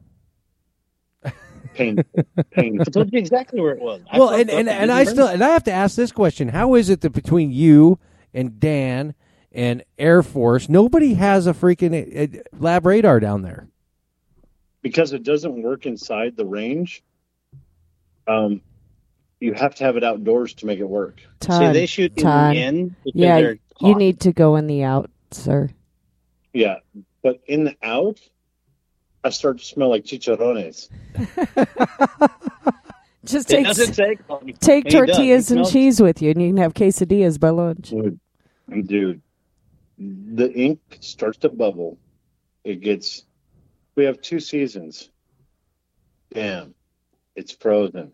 Pain, 1.73 2.03
pain. 2.51 2.81
I 2.81 2.83
told 2.85 3.13
you 3.13 3.19
exactly 3.19 3.61
where 3.61 3.73
it 3.73 3.81
was. 3.81 4.01
I 4.11 4.19
well, 4.19 4.29
and 4.29 4.49
and, 4.49 4.67
and 4.67 4.69
and 4.69 4.91
I 4.91 5.05
still 5.05 5.27
and 5.27 5.43
I 5.43 5.49
have 5.49 5.63
to 5.65 5.71
ask 5.71 5.95
this 5.95 6.11
question: 6.11 6.49
How 6.49 6.75
is 6.75 6.89
it 6.89 7.01
that 7.01 7.11
between 7.11 7.51
you 7.51 7.99
and 8.33 8.59
Dan 8.59 9.13
and 9.51 9.83
Air 9.97 10.21
Force, 10.21 10.67
nobody 10.67 11.13
has 11.13 11.47
a 11.47 11.53
freaking 11.53 11.93
uh, 11.93 12.39
uh, 12.39 12.41
lab 12.59 12.85
radar 12.85 13.19
down 13.19 13.41
there? 13.41 13.67
because 14.81 15.13
it 15.13 15.23
doesn't 15.23 15.61
work 15.61 15.85
inside 15.85 16.35
the 16.35 16.45
range. 16.45 17.03
Um, 18.27 18.61
you 19.39 19.53
have 19.53 19.75
to 19.75 19.83
have 19.83 19.97
it 19.97 20.03
outdoors 20.03 20.53
to 20.55 20.65
make 20.65 20.79
it 20.79 20.87
work. 20.87 21.19
it. 21.19 21.39
Ton. 21.39 21.73
See, 21.73 21.79
they 21.79 21.85
shoot 21.85 22.17
in 22.17 22.25
the 22.25 22.53
in 22.53 22.95
yeah, 23.05 23.53
you 23.79 23.95
need 23.95 24.19
to 24.21 24.31
go 24.31 24.55
in 24.55 24.67
the 24.67 24.83
out, 24.83 25.09
sir. 25.31 25.69
Yeah, 26.53 26.77
but 27.23 27.41
in 27.47 27.63
the 27.63 27.75
out, 27.81 28.19
I 29.23 29.29
start 29.29 29.59
to 29.59 29.63
smell 29.65 29.89
like 29.89 30.03
chicharrones. 30.03 30.89
Just 33.23 33.51
It 33.51 33.57
take 33.57 33.65
doesn't 33.67 33.93
take 33.93 34.27
long. 34.29 34.51
take 34.59 34.85
And 34.85 34.93
he 34.93 34.99
does. 34.99 35.07
He 35.09 35.13
tortillas 35.13 35.51
and 35.51 35.57
smells- 35.59 35.71
cheese 35.71 36.01
with 36.01 36.21
you, 36.23 36.31
and 36.31 36.41
you 36.41 36.49
can 36.49 36.57
have 36.57 36.73
quesadillas 36.73 37.39
by 37.39 37.49
lunch. 37.49 37.89
Dude, 37.89 38.19
dude, 38.87 39.21
the 39.99 40.51
ink 40.53 40.79
starts 41.01 41.37
to 41.39 41.49
bubble. 41.49 41.99
It 42.63 42.81
gets. 42.81 43.25
We 43.95 44.05
have 44.05 44.21
two 44.21 44.39
seasons. 44.39 45.11
Damn, 46.33 46.73
it's 47.35 47.51
frozen. 47.51 48.11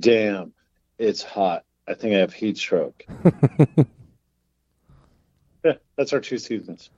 Damn, 0.00 0.52
it's 0.98 1.22
hot. 1.22 1.62
I 1.86 1.94
think 1.94 2.14
I 2.16 2.18
have 2.18 2.32
heat 2.32 2.58
stroke. 2.58 3.04
yeah, 5.64 5.74
that's 5.96 6.12
our 6.12 6.20
two 6.20 6.38
seasons. 6.38 6.90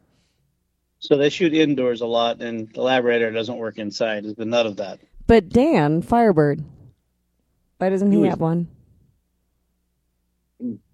So 1.01 1.17
they 1.17 1.31
shoot 1.31 1.55
indoors 1.55 2.01
a 2.01 2.07
lot, 2.07 2.41
and 2.43 2.69
the 2.75 2.83
lab 2.83 3.05
radar 3.05 3.31
doesn't 3.31 3.57
work 3.57 3.79
inside. 3.79 4.25
Is 4.25 4.35
the 4.35 4.45
nut 4.45 4.67
of 4.67 4.77
that? 4.77 4.99
But 5.27 5.49
Dan 5.49 6.03
Firebird, 6.03 6.65
why 7.79 7.89
doesn't 7.91 8.11
he 8.11 8.17
He 8.19 8.23
was- 8.23 8.31
have 8.31 8.41
one? 8.41 8.69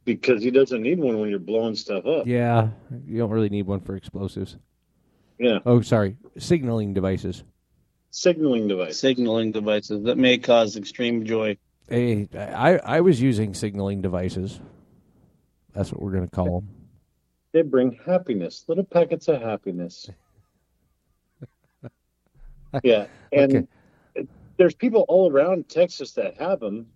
Because 0.04 0.42
he 0.42 0.50
doesn't 0.50 0.82
need 0.82 0.98
one 0.98 1.18
when 1.18 1.30
you're 1.30 1.38
blowing 1.38 1.74
stuff 1.74 2.04
up. 2.04 2.26
Yeah, 2.26 2.68
you 3.06 3.16
don't 3.18 3.30
really 3.30 3.48
need 3.48 3.66
one 3.66 3.80
for 3.80 3.96
explosives. 3.96 4.58
Yeah. 5.38 5.60
Oh, 5.64 5.80
sorry, 5.80 6.18
signaling 6.36 6.92
devices. 6.92 7.42
Signaling 8.10 8.68
device. 8.68 8.98
Signaling 8.98 9.50
devices 9.52 10.04
that 10.04 10.18
may 10.18 10.36
cause 10.36 10.76
extreme 10.76 11.24
joy. 11.24 11.56
Hey, 11.88 12.28
I 12.34 12.76
I 12.84 13.00
was 13.00 13.20
using 13.22 13.54
signaling 13.54 14.02
devices. 14.02 14.60
That's 15.72 15.90
what 15.90 16.02
we're 16.02 16.12
going 16.12 16.28
to 16.28 16.30
call 16.30 16.60
them. 16.60 16.68
They 17.54 17.62
bring 17.62 17.96
happiness, 18.04 18.64
little 18.66 18.82
packets 18.82 19.28
of 19.28 19.40
happiness. 19.40 20.10
yeah, 22.82 23.06
and 23.30 23.68
there's 24.56 24.74
people 24.74 25.04
all 25.06 25.30
around 25.30 25.68
Texas 25.68 26.10
that 26.14 26.36
have 26.40 26.58
them, 26.58 26.88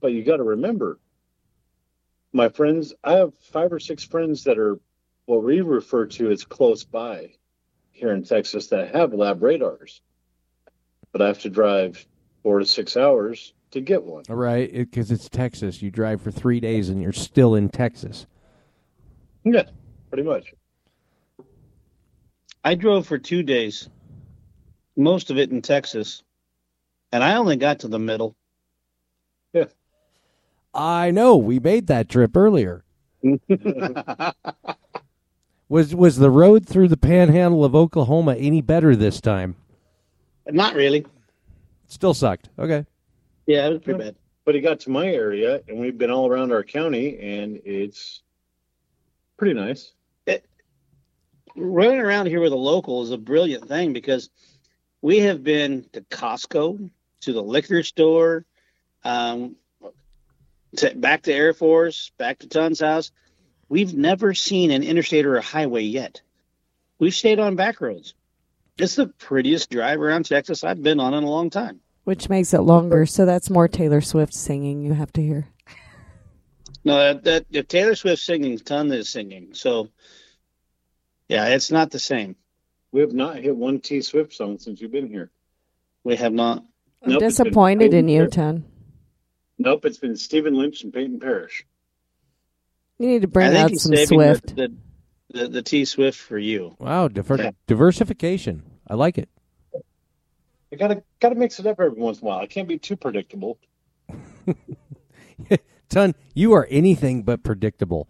but 0.00 0.12
you 0.12 0.24
got 0.24 0.38
to 0.38 0.44
remember, 0.44 0.98
my 2.32 2.48
friends. 2.48 2.94
I 3.04 3.16
have 3.16 3.34
five 3.52 3.70
or 3.70 3.78
six 3.78 4.02
friends 4.02 4.44
that 4.44 4.58
are 4.58 4.80
what 5.26 5.44
we 5.44 5.60
refer 5.60 6.06
to 6.06 6.30
as 6.30 6.42
close 6.42 6.84
by 6.84 7.32
here 7.90 8.12
in 8.12 8.24
Texas 8.24 8.68
that 8.68 8.94
have 8.94 9.12
lab 9.12 9.42
radars, 9.42 10.00
but 11.12 11.20
I 11.20 11.26
have 11.26 11.40
to 11.40 11.50
drive 11.50 12.02
four 12.42 12.60
to 12.60 12.64
six 12.64 12.96
hours 12.96 13.52
to 13.72 13.82
get 13.82 14.02
one. 14.02 14.24
All 14.30 14.36
right, 14.36 14.72
because 14.72 15.10
it's 15.10 15.28
Texas. 15.28 15.82
You 15.82 15.90
drive 15.90 16.22
for 16.22 16.30
three 16.30 16.60
days 16.60 16.88
and 16.88 17.02
you're 17.02 17.12
still 17.12 17.56
in 17.56 17.68
Texas. 17.68 18.26
Yeah, 19.44 19.64
pretty 20.08 20.22
much. 20.22 20.54
I 22.64 22.74
drove 22.74 23.06
for 23.06 23.18
two 23.18 23.42
days, 23.42 23.88
most 24.96 25.30
of 25.30 25.38
it 25.38 25.50
in 25.50 25.62
Texas, 25.62 26.22
and 27.12 27.22
I 27.24 27.36
only 27.36 27.56
got 27.56 27.80
to 27.80 27.88
the 27.88 27.98
middle. 27.98 28.34
I 30.74 31.10
know. 31.10 31.36
We 31.36 31.58
made 31.58 31.86
that 31.86 32.08
trip 32.08 32.36
earlier. 32.36 32.84
Was 35.70 35.94
was 35.94 36.16
the 36.16 36.30
road 36.30 36.66
through 36.66 36.88
the 36.88 36.96
Panhandle 36.96 37.62
of 37.64 37.74
Oklahoma 37.74 38.34
any 38.36 38.62
better 38.62 38.96
this 38.96 39.20
time? 39.20 39.54
Not 40.46 40.74
really. 40.74 41.04
Still 41.88 42.14
sucked. 42.14 42.48
Okay. 42.58 42.86
Yeah, 43.46 43.66
it 43.66 43.72
was 43.72 43.82
pretty 43.82 43.98
bad. 43.98 44.16
but 44.46 44.54
he 44.54 44.62
got 44.62 44.80
to 44.80 44.90
my 44.90 45.06
area 45.08 45.60
and 45.68 45.78
we've 45.78 45.98
been 45.98 46.10
all 46.10 46.26
around 46.26 46.52
our 46.52 46.62
county 46.62 47.18
and 47.18 47.60
it's 47.66 48.22
pretty 49.36 49.52
nice 49.52 49.92
Running 51.58 52.00
around 52.00 52.26
here 52.26 52.40
with 52.40 52.52
a 52.52 52.56
local 52.56 53.02
is 53.02 53.10
a 53.10 53.18
brilliant 53.18 53.68
thing 53.68 53.92
because 53.92 54.30
we 55.02 55.20
have 55.20 55.42
been 55.42 55.86
to 55.92 56.02
Costco, 56.02 56.90
to 57.22 57.32
the 57.32 57.42
liquor 57.42 57.82
store, 57.82 58.44
um, 59.04 59.56
to, 60.76 60.94
back 60.94 61.22
to 61.22 61.32
Air 61.32 61.54
Force, 61.54 62.12
back 62.16 62.38
to 62.40 62.48
Ton's 62.48 62.80
house. 62.80 63.10
We've 63.68 63.94
never 63.94 64.34
seen 64.34 64.70
an 64.70 64.82
interstate 64.82 65.26
or 65.26 65.36
a 65.36 65.42
highway 65.42 65.82
yet. 65.82 66.22
We've 66.98 67.14
stayed 67.14 67.38
on 67.38 67.56
back 67.56 67.80
roads. 67.80 68.14
It's 68.78 68.94
the 68.94 69.08
prettiest 69.08 69.70
drive 69.70 70.00
around 70.00 70.26
Texas 70.26 70.62
I've 70.64 70.82
been 70.82 71.00
on 71.00 71.14
in 71.14 71.24
a 71.24 71.30
long 71.30 71.50
time. 71.50 71.80
Which 72.04 72.28
makes 72.28 72.54
it 72.54 72.60
longer, 72.60 73.04
so 73.06 73.26
that's 73.26 73.50
more 73.50 73.68
Taylor 73.68 74.00
Swift 74.00 74.32
singing 74.32 74.80
you 74.82 74.94
have 74.94 75.12
to 75.14 75.22
hear. 75.22 75.48
No, 76.84 76.96
that, 76.96 77.24
that 77.24 77.46
if 77.50 77.68
Taylor 77.68 77.94
Swift 77.94 78.22
singing, 78.22 78.56
Ton 78.58 78.90
is 78.92 79.10
singing. 79.10 79.50
So, 79.52 79.88
yeah, 81.28 81.46
it's 81.48 81.70
not 81.70 81.90
the 81.90 81.98
same. 81.98 82.36
we 82.92 83.00
have 83.00 83.12
not 83.12 83.36
hit 83.36 83.56
one 83.56 83.80
t 83.80 84.00
swift 84.00 84.32
song 84.32 84.58
since 84.58 84.80
you've 84.80 84.92
been 84.92 85.08
here 85.08 85.30
We 86.04 86.16
have 86.16 86.32
not. 86.32 86.64
I'm 87.02 87.10
Nope, 87.12 87.20
disappointed 87.20 87.94
in 87.94 88.08
you, 88.08 88.22
Peyton 88.26 88.30
Ton. 88.30 88.64
nope 89.58 89.84
it's 89.84 89.98
been 89.98 90.16
stephen 90.16 90.54
lynch 90.54 90.82
and 90.84 90.92
peyton 90.92 91.20
parrish 91.20 91.64
You 92.98 93.08
need 93.08 93.22
to 93.22 93.28
bring 93.28 93.52
think 93.52 93.72
out 93.72 93.78
some 93.78 93.94
Swift. 93.96 94.56
The, 94.56 94.72
the, 95.30 95.38
the, 95.42 95.48
the 95.48 95.62
T 95.62 95.84
Swift 95.84 96.18
for 96.18 96.38
you. 96.38 96.74
Wow. 96.80 97.06
Diver- 97.08 97.36
Yeah. 97.36 97.50
Diversification. 97.66 98.62
I 98.88 98.94
like 98.94 99.18
it. 99.18 99.28
i 100.72 100.76
gotta 100.76 101.02
gotta 101.20 101.34
mix 101.36 101.60
it 101.60 101.66
up 101.66 101.78
every 101.80 102.00
once 102.00 102.18
in 102.20 102.24
a 102.26 102.28
while 102.28 102.38
i 102.38 102.46
can't 102.46 102.66
be 102.68 102.78
too 102.78 102.96
predictable 102.96 103.58
Ton, 105.88 106.14
you 106.34 106.52
are 106.52 106.66
anything 106.70 107.22
but 107.22 107.42
predictable. 107.42 108.08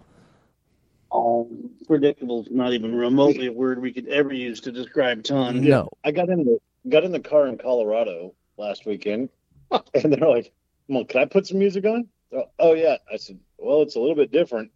Oh, 1.11 1.49
predictable 1.87 2.43
is 2.43 2.49
not 2.51 2.73
even 2.73 2.95
remotely 2.95 3.47
a 3.47 3.53
word 3.53 3.81
we 3.81 3.93
could 3.93 4.09
ever 4.09 4.33
use 4.33 4.61
to 4.61 4.73
describe 4.73 5.25
Ton. 5.25 5.65
No. 5.65 5.89
i 6.05 6.11
got 6.11 6.29
in 6.29 6.45
the 6.45 6.59
got 6.89 7.05
in 7.05 7.13
the 7.13 7.21
car 7.21 7.47
in 7.49 7.57
colorado 7.59 8.35
last 8.57 8.85
weekend 8.87 9.31
and 9.71 10.13
they're 10.13 10.29
like 10.29 10.53
well 10.87 11.05
can 11.05 11.23
i 11.23 11.25
put 11.25 11.47
some 11.47 11.59
music 11.59 11.85
on 11.85 12.09
oh, 12.35 12.45
oh 12.59 12.75
yeah 12.75 12.97
i 13.13 13.17
said 13.17 13.39
well 13.59 13.83
it's 13.83 13.97
a 13.97 14.01
little 14.01 14.15
bit 14.15 14.31
different 14.31 14.71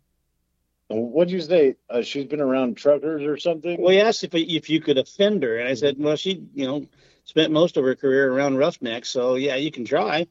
what'd 0.88 1.30
you 1.32 1.40
say 1.40 1.76
uh, 1.90 2.02
she's 2.02 2.26
been 2.26 2.40
around 2.40 2.76
truckers 2.76 3.22
or 3.22 3.36
something 3.36 3.80
Well, 3.80 3.92
he 3.92 4.00
asked 4.00 4.24
if 4.24 4.34
if 4.34 4.68
you 4.68 4.80
could 4.80 4.98
offend 4.98 5.42
her, 5.42 5.58
and 5.58 5.68
I 5.68 5.74
said, 5.74 5.96
well, 5.98 6.16
she, 6.16 6.44
you 6.54 6.66
know, 6.66 6.86
spent 7.24 7.52
most 7.52 7.76
of 7.76 7.84
her 7.84 7.94
career 7.94 8.32
around 8.32 8.56
Roughnecks, 8.56 9.08
so 9.08 9.36
yeah, 9.36 9.56
you 9.56 9.70
can 9.70 9.84
try. 9.84 10.26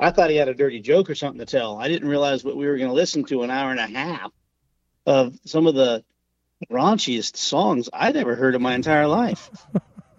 I 0.00 0.10
thought 0.10 0.30
he 0.30 0.36
had 0.36 0.48
a 0.48 0.54
dirty 0.54 0.80
joke 0.80 1.08
or 1.08 1.14
something 1.14 1.38
to 1.38 1.46
tell. 1.46 1.78
I 1.78 1.86
didn't 1.86 2.08
realize 2.08 2.42
what 2.42 2.56
we 2.56 2.66
were 2.66 2.76
going 2.76 2.88
to 2.88 2.94
listen 2.94 3.24
to 3.26 3.42
an 3.42 3.50
hour 3.50 3.70
and 3.70 3.78
a 3.78 3.86
half 3.86 4.32
of 5.06 5.38
some 5.44 5.66
of 5.66 5.74
the 5.74 6.04
raunchiest 6.70 7.36
songs 7.36 7.88
I'd 7.92 8.16
ever 8.16 8.34
heard 8.34 8.54
in 8.54 8.62
my 8.62 8.74
entire 8.74 9.06
life. 9.06 9.50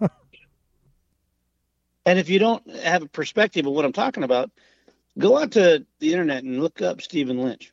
and 2.06 2.18
if 2.18 2.28
you 2.28 2.38
don't 2.38 2.68
have 2.76 3.02
a 3.02 3.08
perspective 3.08 3.66
of 3.66 3.72
what 3.72 3.84
I'm 3.84 3.92
talking 3.92 4.24
about, 4.24 4.50
go 5.18 5.38
out 5.38 5.52
to 5.52 5.86
the 6.00 6.12
internet 6.12 6.44
and 6.44 6.62
look 6.62 6.82
up 6.82 7.02
Stephen 7.02 7.38
Lynch. 7.38 7.72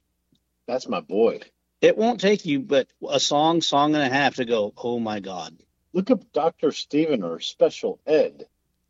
that's 0.67 0.87
my 0.87 1.01
boy 1.01 1.39
It 1.81 1.97
won't 1.97 2.21
take 2.21 2.45
you 2.45 2.59
but 2.59 2.87
a 3.09 3.19
song, 3.19 3.61
song 3.61 3.95
and 3.95 4.03
a 4.03 4.09
half 4.13 4.35
to 4.35 4.45
go, 4.45 4.73
oh 4.77 4.99
my 4.99 5.19
God. 5.19 5.57
Look 5.93 6.09
up 6.09 6.31
Dr. 6.31 6.71
Steven 6.71 7.23
or 7.23 7.39
Special 7.41 7.99
Ed. 8.07 8.45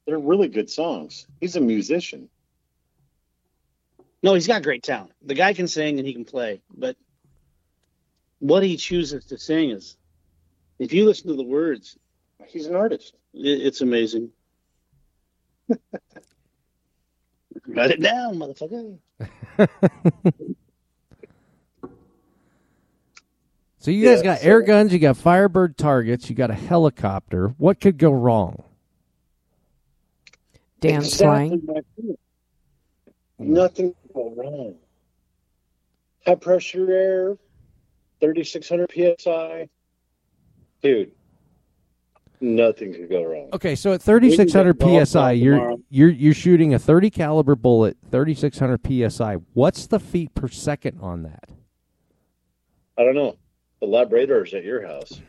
They're 0.05 0.19
really 0.19 0.49
good 0.49 0.69
songs. 0.69 1.25
He's 1.39 1.55
a 1.55 1.61
musician. 1.61 2.29
No, 4.23 4.35
he's 4.35 4.45
got 4.45 4.61
great 4.61 4.83
talent. 4.83 5.13
The 5.23 5.33
guy 5.33 5.53
can 5.53 5.67
sing 5.67 5.97
and 5.97 6.07
he 6.07 6.13
can 6.13 6.25
play, 6.25 6.61
but 6.71 6.95
what 8.41 8.63
he 8.63 8.75
chooses 8.75 9.23
to 9.25 9.37
sing 9.37 9.69
is, 9.71 9.95
if 10.79 10.91
you 10.93 11.05
listen 11.05 11.27
to 11.29 11.35
the 11.35 11.43
words, 11.43 11.97
He's 12.47 12.65
an 12.65 12.75
artist. 12.75 13.13
it, 13.33 13.61
it's 13.61 13.79
amazing. 13.81 14.29
Write 17.67 17.91
it 17.91 18.01
down, 18.01 18.35
motherfucker. 18.35 18.97
So 23.79 23.89
you 23.89 24.05
guys 24.05 24.19
Yeah, 24.19 24.23
got 24.23 24.39
so- 24.41 24.47
air 24.47 24.61
guns, 24.61 24.93
you 24.93 24.99
got 24.99 25.17
Firebird 25.17 25.75
targets, 25.75 26.29
you 26.29 26.35
got 26.35 26.51
a 26.51 26.55
helicopter. 26.55 27.55
What 27.57 27.81
could 27.81 27.97
go 27.97 28.11
wrong? 28.11 28.63
Dan 30.81 30.97
Exactly 31.01 31.59
Swine. 31.59 31.83
Nothing 33.39 33.93
can 33.93 34.11
go 34.13 34.33
wrong. 34.37 34.75
High 36.27 36.35
pressure 36.35 36.91
air, 36.91 37.37
3,600 38.21 39.17
psi. 39.19 39.67
Dude, 40.81 41.11
nothing 42.39 42.93
could 42.93 43.09
go 43.09 43.23
wrong. 43.23 43.49
Okay, 43.53 43.75
so 43.75 43.93
at 43.93 44.01
3600 44.01 44.75
We 44.75 44.79
can 44.79 44.99
get 44.99 45.07
psi, 45.07 45.31
you're 45.33 45.55
tomorrow. 45.57 45.79
you're 45.89 46.09
you're 46.09 46.33
shooting 46.33 46.73
a 46.73 46.79
30 46.79 47.09
caliber 47.09 47.55
bullet, 47.55 47.97
3600 48.11 49.11
psi. 49.11 49.35
What's 49.53 49.87
the 49.87 49.99
feet 49.99 50.33
per 50.33 50.47
second 50.47 50.99
on 51.01 51.23
that? 51.23 51.49
I 52.97 53.03
don't 53.03 53.15
know. 53.15 53.35
The 53.79 53.87
lab 53.87 54.11
radar's 54.13 54.53
at 54.53 54.63
your 54.63 54.85
house. 54.85 55.19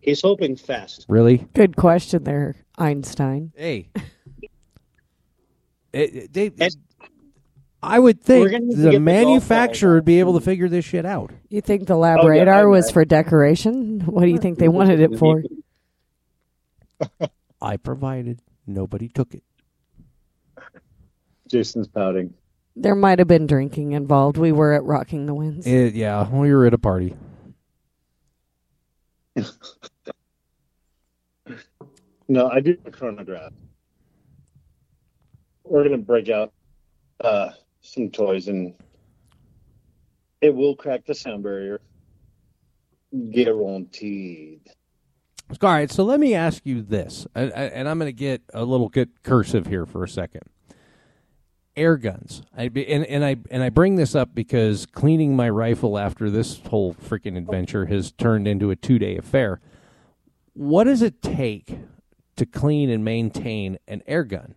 He's 0.00 0.20
hoping 0.22 0.54
fast. 0.56 1.06
Really? 1.08 1.48
Good 1.54 1.76
question 1.76 2.24
there, 2.24 2.54
Einstein. 2.78 3.52
Hey. 3.56 3.90
It- 5.90 6.14
it- 6.14 6.32
they- 6.34 6.52
And- 6.60 6.76
I 7.82 7.98
would 7.98 8.20
think 8.22 8.50
gonna 8.50 8.64
need 8.64 8.74
to 8.74 8.76
the 8.76 8.90
get 8.90 8.92
the 8.92 8.98
golf 8.98 9.04
manufacturer 9.04 9.94
would 9.94 10.04
be 10.04 10.18
able 10.20 10.34
to 10.34 10.40
figure 10.44 10.68
this 10.68 10.84
shit 10.84 11.04
out. 11.06 11.30
You 11.48 11.60
think 11.60 11.86
the 11.86 11.96
lab 11.96 12.18
Oh, 12.20 12.24
yeah, 12.24 12.40
radar 12.40 12.62
I- 12.62 12.64
was 12.66 12.88
I- 12.88 12.92
for 12.92 13.04
decoration? 13.04 14.00
What 14.00 14.22
do 14.24 14.28
you 14.30 14.38
think 14.38 14.58
they 14.58 14.68
wanted 14.68 15.00
it 15.00 15.16
for? 15.18 15.42
I 17.62 17.76
provided. 17.76 18.40
Nobody 18.66 19.08
took 19.08 19.34
it. 19.34 19.42
Jason's 21.48 21.88
pouting. 21.88 22.34
There 22.76 22.94
might 22.94 23.18
have 23.20 23.28
been 23.28 23.46
drinking 23.46 23.92
involved. 23.92 24.36
We 24.36 24.52
were 24.52 24.72
at 24.74 24.84
Rocking 24.84 25.26
the 25.26 25.34
Winds. 25.34 25.66
It- 25.66 25.94
yeah, 25.94 26.28
we 26.28 26.52
were 26.52 26.66
at 26.66 26.74
a 26.74 26.78
party. 26.78 27.14
No, 32.30 32.46
I 32.50 32.60
do 32.60 32.76
a 32.84 32.90
chronograph. 32.90 33.54
We're 35.64 35.82
gonna 35.84 35.96
break 35.96 36.28
out 36.28 36.52
uh, 37.22 37.50
some 37.80 38.10
toys, 38.10 38.48
and 38.48 38.74
it 40.40 40.54
will 40.54 40.76
crack 40.76 41.04
the 41.06 41.14
sound 41.14 41.42
barrier, 41.42 41.80
guaranteed. 43.32 44.60
All 45.62 45.70
right, 45.70 45.90
so 45.90 46.04
let 46.04 46.20
me 46.20 46.34
ask 46.34 46.66
you 46.66 46.82
this, 46.82 47.26
and, 47.34 47.50
and 47.52 47.88
I'm 47.88 47.98
going 47.98 48.08
to 48.08 48.12
get 48.12 48.42
a 48.52 48.64
little 48.64 48.90
bit 48.90 49.22
cursive 49.22 49.66
here 49.66 49.86
for 49.86 50.04
a 50.04 50.08
second. 50.08 50.42
Air 51.74 51.96
guns, 51.96 52.42
I 52.56 52.64
and, 52.64 53.06
and 53.06 53.24
I 53.24 53.36
and 53.50 53.62
I 53.62 53.68
bring 53.68 53.94
this 53.94 54.16
up 54.16 54.34
because 54.34 54.84
cleaning 54.84 55.36
my 55.36 55.48
rifle 55.48 55.96
after 55.96 56.28
this 56.28 56.60
whole 56.68 56.92
freaking 56.92 57.38
adventure 57.38 57.86
has 57.86 58.10
turned 58.10 58.48
into 58.48 58.70
a 58.70 58.76
two 58.76 58.98
day 58.98 59.16
affair. 59.16 59.60
What 60.54 60.84
does 60.84 61.02
it 61.02 61.22
take 61.22 61.78
to 62.34 62.44
clean 62.44 62.90
and 62.90 63.04
maintain 63.04 63.78
an 63.86 64.02
air 64.08 64.24
gun? 64.24 64.56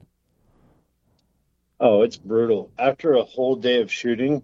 Oh, 1.83 2.03
it's 2.03 2.17
brutal. 2.17 2.71
After 2.77 3.13
a 3.13 3.23
whole 3.23 3.55
day 3.55 3.81
of 3.81 3.91
shooting, 3.91 4.43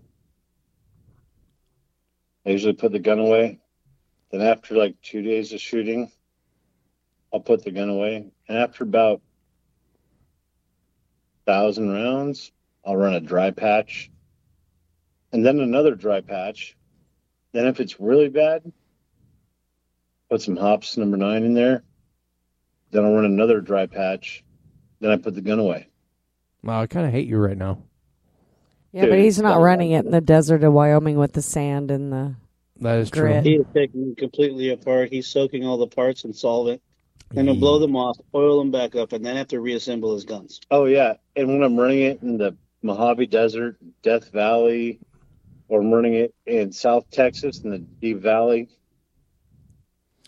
I 2.43 2.49
usually 2.49 2.73
put 2.73 2.91
the 2.91 2.97
gun 2.97 3.19
away. 3.19 3.59
Then 4.31 4.41
after 4.41 4.75
like 4.75 4.99
two 5.03 5.21
days 5.21 5.53
of 5.53 5.61
shooting, 5.61 6.11
I'll 7.31 7.39
put 7.39 7.63
the 7.63 7.69
gun 7.69 7.89
away. 7.89 8.31
And 8.49 8.57
after 8.57 8.83
about 8.83 9.21
thousand 11.45 11.91
rounds, 11.91 12.51
I'll 12.83 12.97
run 12.97 13.13
a 13.13 13.19
dry 13.19 13.51
patch. 13.51 14.09
And 15.31 15.45
then 15.45 15.59
another 15.59 15.93
dry 15.93 16.21
patch. 16.21 16.75
Then 17.51 17.67
if 17.67 17.79
it's 17.79 17.99
really 17.99 18.29
bad, 18.29 18.63
put 20.31 20.41
some 20.41 20.57
Hoppe's 20.57 20.97
number 20.97 21.17
nine 21.17 21.43
in 21.43 21.53
there. 21.53 21.83
Then 22.89 23.05
I'll 23.05 23.13
run 23.13 23.25
another 23.25 23.61
dry 23.61 23.85
patch. 23.85 24.43
Then 25.01 25.11
I 25.11 25.17
put 25.17 25.35
the 25.35 25.41
gun 25.41 25.59
away. 25.59 25.86
Well, 26.67 26.81
I 26.81 26.87
kind 26.87 27.05
of 27.05 27.13
hate 27.13 27.29
you 27.29 27.37
right 27.37 27.57
now. 27.57 27.81
yeah, 28.91 29.05
but 29.05 29.17
he's 29.17 29.39
not 29.39 29.61
running 29.61 29.91
it 29.91 30.03
in 30.03 30.11
the 30.11 30.19
desert 30.19 30.65
of 30.65 30.73
Wyoming 30.73 31.17
with 31.17 31.31
the 31.31 31.41
sand 31.41 31.91
and 31.91 32.11
the. 32.11 32.35
That 32.81 32.99
is 32.99 33.09
Grit. 33.09 33.45
true. 33.45 33.51
He 33.51 33.57
is 33.57 33.65
taking 33.73 34.01
them 34.01 34.15
completely 34.15 34.71
apart. 34.71 35.09
He's 35.09 35.27
soaking 35.27 35.65
all 35.65 35.77
the 35.77 35.87
parts 35.87 36.25
in 36.25 36.33
solvent. 36.33 36.81
and 37.37 37.47
he'll 37.47 37.57
blow 37.57 37.79
them 37.79 37.95
off, 37.95 38.17
oil 38.35 38.59
them 38.59 38.71
back 38.71 38.97
up, 38.97 39.13
and 39.13 39.25
then 39.25 39.37
have 39.37 39.47
to 39.47 39.61
reassemble 39.61 40.13
his 40.13 40.25
guns. 40.25 40.59
Oh 40.69 40.85
yeah, 40.85 41.13
and 41.37 41.47
when 41.47 41.63
I'm 41.63 41.77
running 41.77 42.01
it 42.01 42.21
in 42.21 42.37
the 42.37 42.57
Mojave 42.83 43.27
Desert, 43.27 43.77
Death 44.03 44.29
Valley, 44.33 44.99
or 45.69 45.79
I'm 45.79 45.91
running 45.91 46.15
it 46.15 46.35
in 46.45 46.73
South 46.73 47.09
Texas 47.11 47.61
in 47.61 47.69
the 47.69 47.79
Deep 48.01 48.19
Valley, 48.21 48.67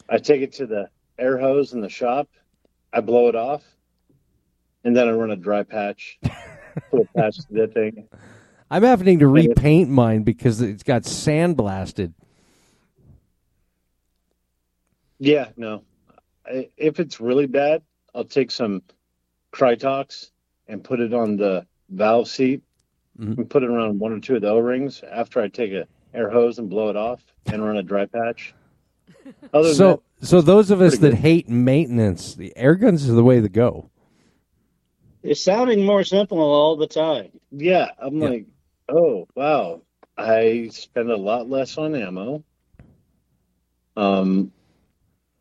I 0.07 0.19
take 0.19 0.41
it 0.41 0.53
to 0.53 0.67
the 0.67 0.89
air 1.17 1.37
hose 1.37 1.73
in 1.73 1.81
the 1.81 1.89
shop, 1.89 2.29
I 2.93 3.01
blow 3.01 3.27
it 3.27 3.35
off, 3.35 3.63
and 4.83 4.95
then 4.95 5.07
I 5.07 5.11
run 5.11 5.31
a 5.31 5.35
dry 5.35 5.63
patch, 5.63 6.19
put 6.91 7.01
a 7.01 7.07
patch 7.15 7.37
to 7.37 7.45
that 7.53 7.73
thing. 7.73 8.07
I'm 8.71 8.83
having 8.83 9.19
to 9.19 9.27
repaint 9.27 9.89
mine 9.89 10.23
because 10.23 10.61
it's 10.61 10.83
got 10.83 11.03
sandblasted. 11.03 12.13
Yeah, 15.19 15.49
no, 15.57 15.83
I, 16.45 16.69
if 16.77 16.99
it's 16.99 17.19
really 17.19 17.45
bad, 17.47 17.81
I'll 18.15 18.23
take 18.23 18.51
some 18.51 18.81
Krytox 19.51 20.31
and 20.67 20.83
put 20.83 20.99
it 20.99 21.13
on 21.13 21.35
the 21.35 21.65
valve 21.89 22.27
seat 22.27 22.61
Mhm. 23.19 23.37
and 23.37 23.49
put 23.49 23.63
it 23.63 23.69
around 23.69 23.99
one 23.99 24.13
or 24.13 24.19
two 24.21 24.35
of 24.35 24.41
the 24.41 24.47
O-rings 24.49 25.03
after 25.11 25.41
I 25.41 25.49
take 25.49 25.73
a 25.73 25.85
air 26.13 26.29
hose 26.29 26.57
and 26.57 26.69
blow 26.69 26.89
it 26.89 26.95
off 26.95 27.21
and 27.47 27.61
run 27.63 27.75
a 27.77 27.83
dry 27.83 28.05
patch. 28.05 28.53
Other 29.53 29.73
So, 29.73 30.01
so 30.21 30.39
those 30.41 30.71
of 30.71 30.79
us 30.79 30.99
that 30.99 31.09
good. 31.11 31.13
hate 31.19 31.49
maintenance, 31.49 32.33
the 32.35 32.53
air 32.55 32.75
guns 32.75 33.03
is 33.09 33.13
the 33.13 33.23
way 33.23 33.41
to 33.41 33.49
go. 33.49 33.89
It's 35.23 35.43
sounding 35.43 35.85
more 35.85 36.03
simple 36.03 36.39
all 36.39 36.75
the 36.77 36.87
time. 36.87 37.31
yeah, 37.51 37.91
I'm 37.99 38.19
Yeah. 38.19 38.29
like, 38.29 38.45
oh 38.87 39.27
wow, 39.35 39.81
I 40.17 40.69
spend 40.71 41.11
a 41.11 41.17
lot 41.17 41.49
less 41.49 41.77
on 41.77 41.95
ammo. 41.95 42.43
Um, 43.97 44.51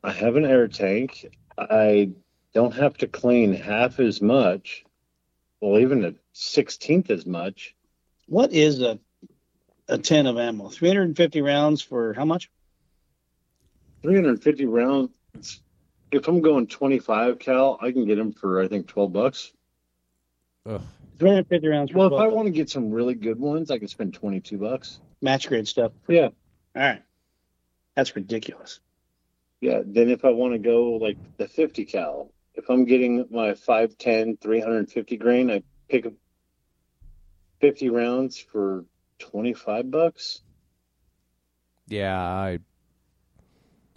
I 0.03 0.11
have 0.13 0.37
an 0.37 0.45
air 0.45 0.69
tank. 0.69 1.27
I 1.57 2.11
don't 2.55 2.75
have 2.75 2.97
to 2.99 3.07
clean 3.07 3.53
half 3.53 4.01
as 4.01 4.21
much, 4.21 4.85
well, 5.61 5.79
even 5.79 6.05
a 6.05 6.15
sixteenth 6.33 7.11
as 7.11 7.25
much. 7.27 7.75
What 8.27 8.53
is 8.53 8.81
a 8.81 8.99
a 9.89 9.99
ten 9.99 10.27
of 10.27 10.39
ammo? 10.39 10.69
Three 10.69 10.89
hundred 10.89 11.05
and 11.05 11.17
fifty 11.17 11.41
rounds 11.41 11.83
for 11.83 12.15
how 12.15 12.25
much? 12.25 12.51
350 14.03 14.65
rounds. 14.67 15.11
If 16.13 16.29
I'm 16.29 16.41
going 16.41 16.69
25 16.69 17.39
cal, 17.41 17.79
I 17.83 17.91
can 17.91 18.07
get 18.07 18.17
them 18.17 18.33
for 18.33 18.63
I 18.63 18.69
think 18.69 18.87
12 18.87 19.13
bucks. 19.13 19.53
Ugh. 20.69 20.81
Three 21.19 21.31
hundred 21.31 21.39
and 21.39 21.49
fifty 21.49 21.67
rounds. 21.69 21.93
Well, 21.93 22.15
if 22.15 22.21
I 22.21 22.29
want 22.29 22.47
to 22.47 22.53
get 22.53 22.71
some 22.71 22.91
really 22.91 23.15
good 23.15 23.41
ones, 23.41 23.71
I 23.71 23.79
can 23.79 23.89
spend 23.89 24.15
22 24.15 24.59
bucks. 24.59 25.01
match 25.21 25.49
grade 25.49 25.67
stuff. 25.67 25.93
Yeah. 26.09 26.29
All 26.77 26.83
right, 26.83 27.03
that's 27.97 28.15
ridiculous. 28.15 28.79
Yeah. 29.61 29.81
Then 29.85 30.11
if 30.11 30.25
I 30.25 30.31
want 30.31 30.53
to 30.53 30.59
go 30.61 30.93
like 30.93 31.17
the 31.39 31.49
50 31.49 31.87
cal, 31.87 32.31
if 32.55 32.69
I'm 32.71 32.85
getting 32.85 33.27
my 33.31 33.55
510 33.55 34.37
350 34.41 35.17
grain, 35.17 35.51
I 35.51 35.63
pick 35.89 36.07
up 36.07 36.13
50 37.61 37.91
rounds 37.91 38.39
for 38.39 38.85
25 39.19 39.91
bucks. 39.91 40.43
Yeah, 41.89 42.17
I 42.17 42.59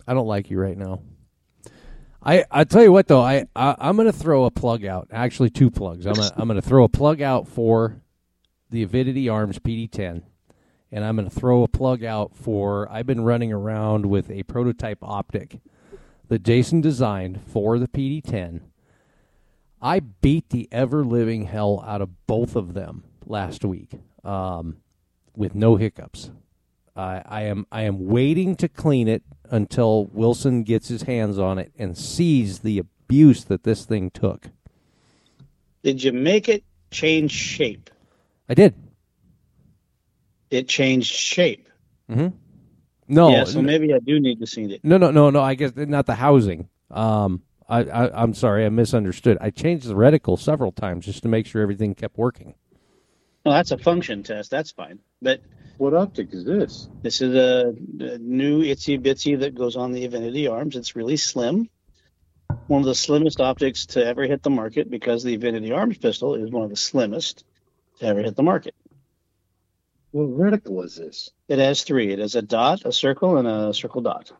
I 0.07 0.13
don't 0.15 0.27
like 0.27 0.49
you 0.49 0.60
right 0.60 0.77
now. 0.77 1.03
I 2.23 2.45
I 2.51 2.63
tell 2.63 2.84
you 2.84 2.91
what 2.91 3.07
though, 3.07 3.21
I, 3.21 3.45
I 3.55 3.75
I'm 3.79 3.97
gonna 3.97 4.12
throw 4.12 4.45
a 4.45 4.51
plug 4.51 4.86
out. 4.86 5.07
Actually, 5.12 5.49
two 5.49 5.71
plugs. 5.71 6.05
I'm 6.05 6.13
gonna 6.13 6.31
I'm 6.36 6.47
gonna 6.47 6.62
throw 6.62 6.84
a 6.84 6.89
plug 6.89 7.21
out 7.21 7.47
for 7.47 8.01
the 8.69 8.84
Avidity 8.84 9.27
Arms 9.27 9.60
PD10, 9.60 10.21
and 10.91 11.03
I'm 11.03 11.15
gonna 11.15 11.29
throw 11.29 11.63
a 11.63 11.67
plug 11.67 12.03
out 12.03 12.36
for. 12.36 12.91
I've 12.91 13.07
been 13.07 13.21
running 13.21 13.51
around 13.51 14.05
with 14.05 14.29
a 14.29 14.43
prototype 14.43 14.99
optic 15.01 15.60
that 16.27 16.43
Jason 16.43 16.79
designed 16.79 17.41
for 17.41 17.79
the 17.79 17.88
PD10. 17.88 18.62
I 19.81 19.99
beat 19.99 20.49
the 20.51 20.69
ever 20.71 21.03
living 21.03 21.45
hell 21.45 21.84
out 21.88 22.01
of 22.01 22.27
both 22.27 22.55
of 22.55 22.75
them 22.75 23.03
last 23.25 23.65
week, 23.65 23.93
um, 24.23 24.77
with 25.36 25.55
no 25.55 25.75
hiccups. 25.75 26.29
I 26.95 27.23
I 27.25 27.41
am 27.43 27.65
I 27.71 27.81
am 27.81 28.05
waiting 28.05 28.55
to 28.57 28.69
clean 28.69 29.07
it 29.07 29.23
until 29.51 30.05
Wilson 30.05 30.63
gets 30.63 30.87
his 30.87 31.03
hands 31.03 31.37
on 31.37 31.59
it 31.59 31.71
and 31.77 31.95
sees 31.97 32.59
the 32.59 32.79
abuse 32.79 33.43
that 33.43 33.63
this 33.63 33.85
thing 33.85 34.09
took. 34.09 34.47
Did 35.83 36.01
you 36.01 36.13
make 36.13 36.47
it 36.49 36.63
change 36.89 37.31
shape? 37.31 37.89
I 38.49 38.53
did. 38.53 38.73
It 40.49 40.67
changed 40.67 41.11
shape. 41.11 41.67
Mm-hmm. 42.09 42.35
No, 43.07 43.29
yeah, 43.29 43.43
so 43.43 43.61
maybe 43.61 43.93
I 43.93 43.99
do 43.99 44.19
need 44.19 44.39
to 44.39 44.47
see 44.47 44.63
it. 44.63 44.83
no, 44.83 44.97
no, 44.97 45.11
no, 45.11 45.29
no. 45.29 45.41
I 45.41 45.55
guess 45.55 45.73
not 45.75 46.05
the 46.05 46.15
housing. 46.15 46.69
Um, 46.89 47.41
I, 47.67 47.83
I 47.83 48.23
I'm 48.23 48.33
sorry, 48.33 48.65
I 48.65 48.69
misunderstood. 48.69 49.37
I 49.41 49.49
changed 49.49 49.85
the 49.85 49.95
reticle 49.95 50.39
several 50.39 50.71
times 50.71 51.05
just 51.05 51.21
to 51.23 51.27
make 51.27 51.45
sure 51.45 51.61
everything 51.61 51.93
kept 51.93 52.17
working. 52.17 52.55
Well, 53.45 53.53
that's 53.53 53.71
a 53.71 53.77
function 53.77 54.23
test. 54.23 54.49
That's 54.49 54.71
fine. 54.71 54.99
But 55.21 55.41
What 55.81 55.95
optic 55.95 56.31
is 56.31 56.45
this? 56.45 56.87
This 57.01 57.21
is 57.21 57.33
a, 57.33 57.69
a 57.69 58.19
new 58.19 58.61
itsy 58.61 59.01
bitsy 59.01 59.39
that 59.39 59.55
goes 59.55 59.75
on 59.75 59.93
the 59.93 60.05
Avidity 60.05 60.47
arms. 60.47 60.75
It's 60.75 60.95
really 60.95 61.17
slim. 61.17 61.69
One 62.67 62.81
of 62.81 62.85
the 62.85 62.93
slimmest 62.93 63.41
optics 63.41 63.87
to 63.87 64.05
ever 64.05 64.21
hit 64.27 64.43
the 64.43 64.51
market 64.51 64.91
because 64.91 65.23
the 65.23 65.33
Avidity 65.33 65.71
arms 65.71 65.97
pistol 65.97 66.35
is 66.35 66.51
one 66.51 66.65
of 66.65 66.69
the 66.69 66.75
slimmest 66.75 67.45
to 67.97 68.05
ever 68.05 68.21
hit 68.21 68.35
the 68.35 68.43
market. 68.43 68.75
What 70.11 70.27
reticle 70.27 70.85
is 70.85 70.97
this? 70.97 71.31
It 71.47 71.57
has 71.57 71.81
three. 71.81 72.13
It 72.13 72.19
has 72.19 72.35
a 72.35 72.43
dot, 72.43 72.85
a 72.85 72.91
circle, 72.91 73.37
and 73.37 73.47
a 73.47 73.73
circle 73.73 74.01
dot. 74.01 74.31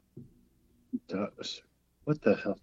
Does- 1.08 1.64
What 2.04 2.22
the 2.22 2.36
hell? 2.36 2.60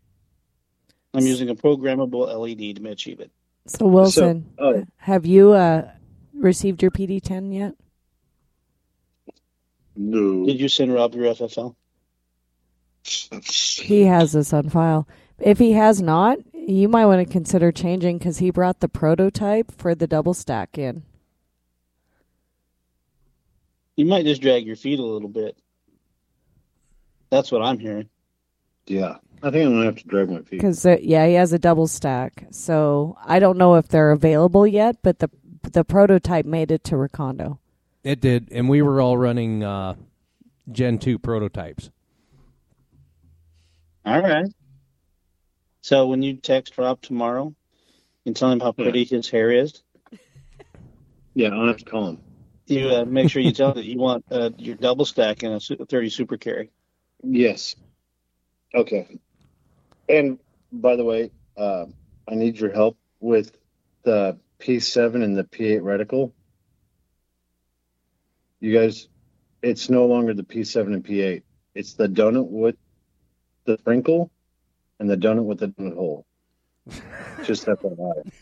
I'm 1.12 1.26
using 1.26 1.50
a 1.50 1.56
programmable 1.56 2.28
LED 2.32 2.76
to 2.76 2.90
achieve 2.90 3.18
it. 3.18 3.32
So 3.66 3.88
Wilson, 3.88 4.52
oh. 4.56 4.84
have 4.98 5.26
you 5.26 5.50
uh, 5.50 5.90
received 6.32 6.80
your 6.80 6.92
PD10 6.92 7.52
yet? 7.52 7.74
No. 9.98 10.46
Did 10.46 10.61
you 10.61 10.68
send 10.68 10.94
Rob 10.94 11.14
your 11.14 11.34
FFL? 11.34 11.74
He 13.82 14.02
has 14.04 14.32
this 14.32 14.52
on 14.52 14.68
file. 14.68 15.08
If 15.40 15.58
he 15.58 15.72
has 15.72 16.00
not, 16.00 16.38
you 16.54 16.88
might 16.88 17.06
want 17.06 17.26
to 17.26 17.32
consider 17.32 17.72
changing 17.72 18.18
because 18.18 18.38
he 18.38 18.50
brought 18.50 18.78
the 18.78 18.88
prototype 18.88 19.72
for 19.72 19.96
the 19.96 20.06
double 20.06 20.34
stack 20.34 20.78
in. 20.78 21.02
You 23.96 24.06
might 24.06 24.24
just 24.24 24.40
drag 24.40 24.64
your 24.66 24.76
feet 24.76 25.00
a 25.00 25.04
little 25.04 25.28
bit. 25.28 25.58
That's 27.30 27.50
what 27.50 27.62
I'm 27.62 27.80
hearing. 27.80 28.08
Yeah. 28.87 29.16
I 29.42 29.50
think 29.50 29.66
I'm 29.66 29.72
gonna 29.72 29.87
have 29.87 29.96
to 29.96 30.06
drag 30.06 30.30
my 30.30 30.38
feet. 30.38 30.50
Because 30.50 30.87
uh, 30.87 30.96
yeah, 31.00 31.26
he 31.26 31.34
has 31.34 31.52
a 31.52 31.58
double 31.58 31.88
stack. 31.88 32.46
So 32.50 33.16
I 33.24 33.40
don't 33.40 33.58
know 33.58 33.74
if 33.74 33.88
they're 33.88 34.12
available 34.12 34.66
yet, 34.66 34.96
but 35.02 35.18
the 35.18 35.30
the 35.72 35.84
prototype 35.84 36.46
made 36.46 36.70
it 36.70 36.84
to 36.84 36.94
Recondo. 36.94 37.58
It 38.09 38.21
did, 38.23 38.49
and 38.53 38.71
we 38.71 38.81
were 38.81 39.03
all 39.03 39.18
running 39.18 39.62
uh, 39.62 39.94
Gen 40.73 40.99
two 40.99 41.18
prototypes. 41.18 41.90
All 44.07 44.23
right. 44.23 44.47
So 45.83 46.07
when 46.07 46.23
you 46.23 46.38
text 46.38 46.79
Rob 46.79 47.03
tomorrow 47.03 47.55
and 48.25 48.35
tell 48.35 48.51
him 48.51 48.61
how 48.61 48.73
pretty 48.73 49.05
his 49.05 49.29
hair 49.29 49.51
is, 49.51 49.83
Yeah, 51.35 51.49
I'll 51.49 51.66
have 51.66 51.77
to 51.77 51.85
call 51.85 52.09
him. 52.09 52.21
you 52.64 52.88
uh, 52.88 53.05
make 53.05 53.29
sure 53.29 53.42
you 53.42 53.53
tell 53.53 53.73
him 53.73 53.77
that 53.77 53.85
you 53.85 53.99
want 53.99 54.25
uh, 54.31 54.53
your 54.57 54.77
double 54.77 55.05
stack 55.05 55.42
and 55.42 55.53
a 55.53 55.61
30 55.61 56.09
super 56.09 56.38
carry. 56.38 56.71
Yes. 57.23 57.77
Okay. 58.75 59.18
And 60.09 60.38
by 60.73 60.97
the 60.97 61.05
way, 61.05 61.31
uh, 61.59 61.85
I 62.27 62.37
need 62.37 62.59
your 62.59 62.73
help 62.73 62.97
with 63.21 63.53
the 64.05 64.38
P7 64.61 65.23
and 65.23 65.37
the 65.37 65.44
P8 65.44 65.83
reticle. 65.83 66.33
You 68.61 68.73
guys, 68.73 69.09
it's 69.62 69.88
no 69.88 70.07
longer 70.07 70.35
the 70.35 70.42
P7 70.42 70.87
and 70.87 71.05
P8. 71.05 71.42
It's 71.75 71.94
the 71.94 72.09
donut 72.09 72.49
with 72.49 72.77
the 73.64 73.79
sprinkle 73.79 74.31
and 74.99 75.09
the 75.09 75.16
donut 75.16 75.44
with 75.44 75.61
the 75.61 75.68
donut 75.68 75.94
hole. 75.94 76.27
Just 77.44 77.66
FYI. 77.66 78.33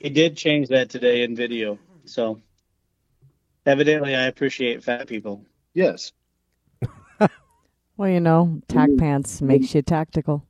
He 0.00 0.10
did 0.10 0.36
change 0.36 0.68
that 0.68 0.90
today 0.90 1.22
in 1.22 1.36
video. 1.36 1.78
So 2.06 2.40
evidently, 3.64 4.16
I 4.16 4.24
appreciate 4.24 4.82
fat 4.82 5.06
people. 5.06 5.44
Yes. 5.74 6.12
Well, 7.96 8.08
you 8.08 8.20
know, 8.20 8.60
tack 8.68 8.88
mm-hmm. 8.88 8.98
pants 8.98 9.42
makes 9.42 9.74
you 9.74 9.82
tactical. 9.82 10.44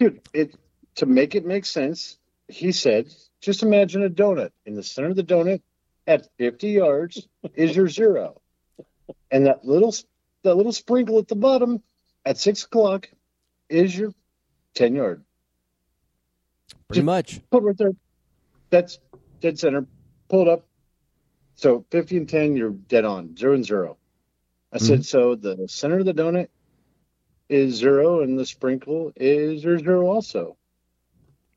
Dude, 0.00 0.20
it 0.32 0.56
to 0.96 1.06
make 1.06 1.34
it 1.34 1.44
make 1.44 1.66
sense, 1.66 2.18
he 2.48 2.72
said, 2.72 3.14
just 3.40 3.62
imagine 3.62 4.02
a 4.02 4.10
donut. 4.10 4.50
In 4.64 4.74
the 4.74 4.82
center 4.82 5.10
of 5.10 5.16
the 5.16 5.22
donut, 5.22 5.60
at 6.06 6.28
50 6.38 6.68
yards, 6.68 7.28
is 7.54 7.74
your 7.74 7.88
zero, 7.88 8.40
and 9.30 9.46
that 9.46 9.64
little 9.64 9.94
that 10.42 10.54
little 10.54 10.72
sprinkle 10.72 11.18
at 11.18 11.28
the 11.28 11.36
bottom, 11.36 11.82
at 12.24 12.38
six 12.38 12.64
o'clock, 12.64 13.08
is 13.68 13.96
your 13.96 14.12
10 14.74 14.94
yard. 14.94 15.24
Pretty 16.88 17.00
Just- 17.00 17.04
much. 17.04 17.40
Put 17.50 17.62
right 17.62 17.76
there. 17.76 17.92
That's 18.70 18.98
dead 19.40 19.58
center. 19.58 19.86
Pulled 20.28 20.48
up. 20.48 20.66
So 21.56 21.84
50 21.90 22.16
and 22.18 22.28
10, 22.28 22.56
you're 22.56 22.70
dead 22.70 23.04
on. 23.04 23.36
Zero 23.36 23.54
and 23.54 23.64
zero. 23.64 23.96
I 24.72 24.78
said, 24.78 25.00
mm-hmm. 25.00 25.02
so 25.02 25.34
the 25.36 25.68
center 25.68 26.00
of 26.00 26.04
the 26.04 26.14
donut 26.14 26.48
is 27.48 27.76
zero, 27.76 28.22
and 28.22 28.38
the 28.38 28.44
sprinkle 28.44 29.12
is 29.14 29.62
your 29.62 29.78
zero 29.78 30.06
also. 30.06 30.56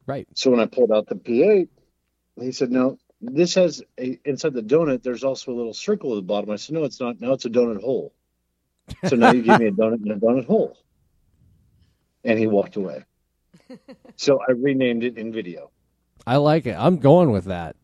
Right. 0.06 0.28
So 0.36 0.52
when 0.52 0.60
I 0.60 0.68
pulled 0.68 0.92
out 0.92 1.08
the 1.08 1.16
P8, 1.16 1.68
he 2.40 2.52
said, 2.52 2.72
"No, 2.72 3.00
this 3.21 3.56
has 3.56 3.84
a 3.99 4.19
inside 4.25 4.53
the 4.53 4.62
donut. 4.62 5.03
There's 5.03 5.23
also 5.23 5.51
a 5.51 5.56
little 5.56 5.73
circle 5.73 6.13
at 6.13 6.15
the 6.17 6.21
bottom." 6.21 6.49
I 6.49 6.56
said, 6.56 6.75
"No, 6.75 6.84
it's 6.84 6.99
not. 6.99 7.19
Now 7.19 7.34
it's 7.34 7.45
a 7.45 7.49
donut 7.49 7.82
hole." 7.82 8.13
So 9.06 9.15
now 9.15 9.32
you 9.32 9.41
give 9.41 9.60
me 9.60 9.67
a 9.67 9.71
donut 9.82 10.01
and 10.01 10.12
a 10.12 10.15
donut 10.15 10.45
hole. 10.45 10.77
And 12.23 12.39
he 12.39 12.47
walked 12.47 12.75
away. 12.75 13.03
So 14.19 14.39
I 14.47 14.53
renamed 14.53 15.03
it 15.03 15.15
in 15.17 15.32
video. 15.32 15.69
I 16.25 16.38
like 16.38 16.65
it. 16.65 16.75
I'm 16.75 16.97
going 16.97 17.30
with 17.30 17.45
that 17.45 17.75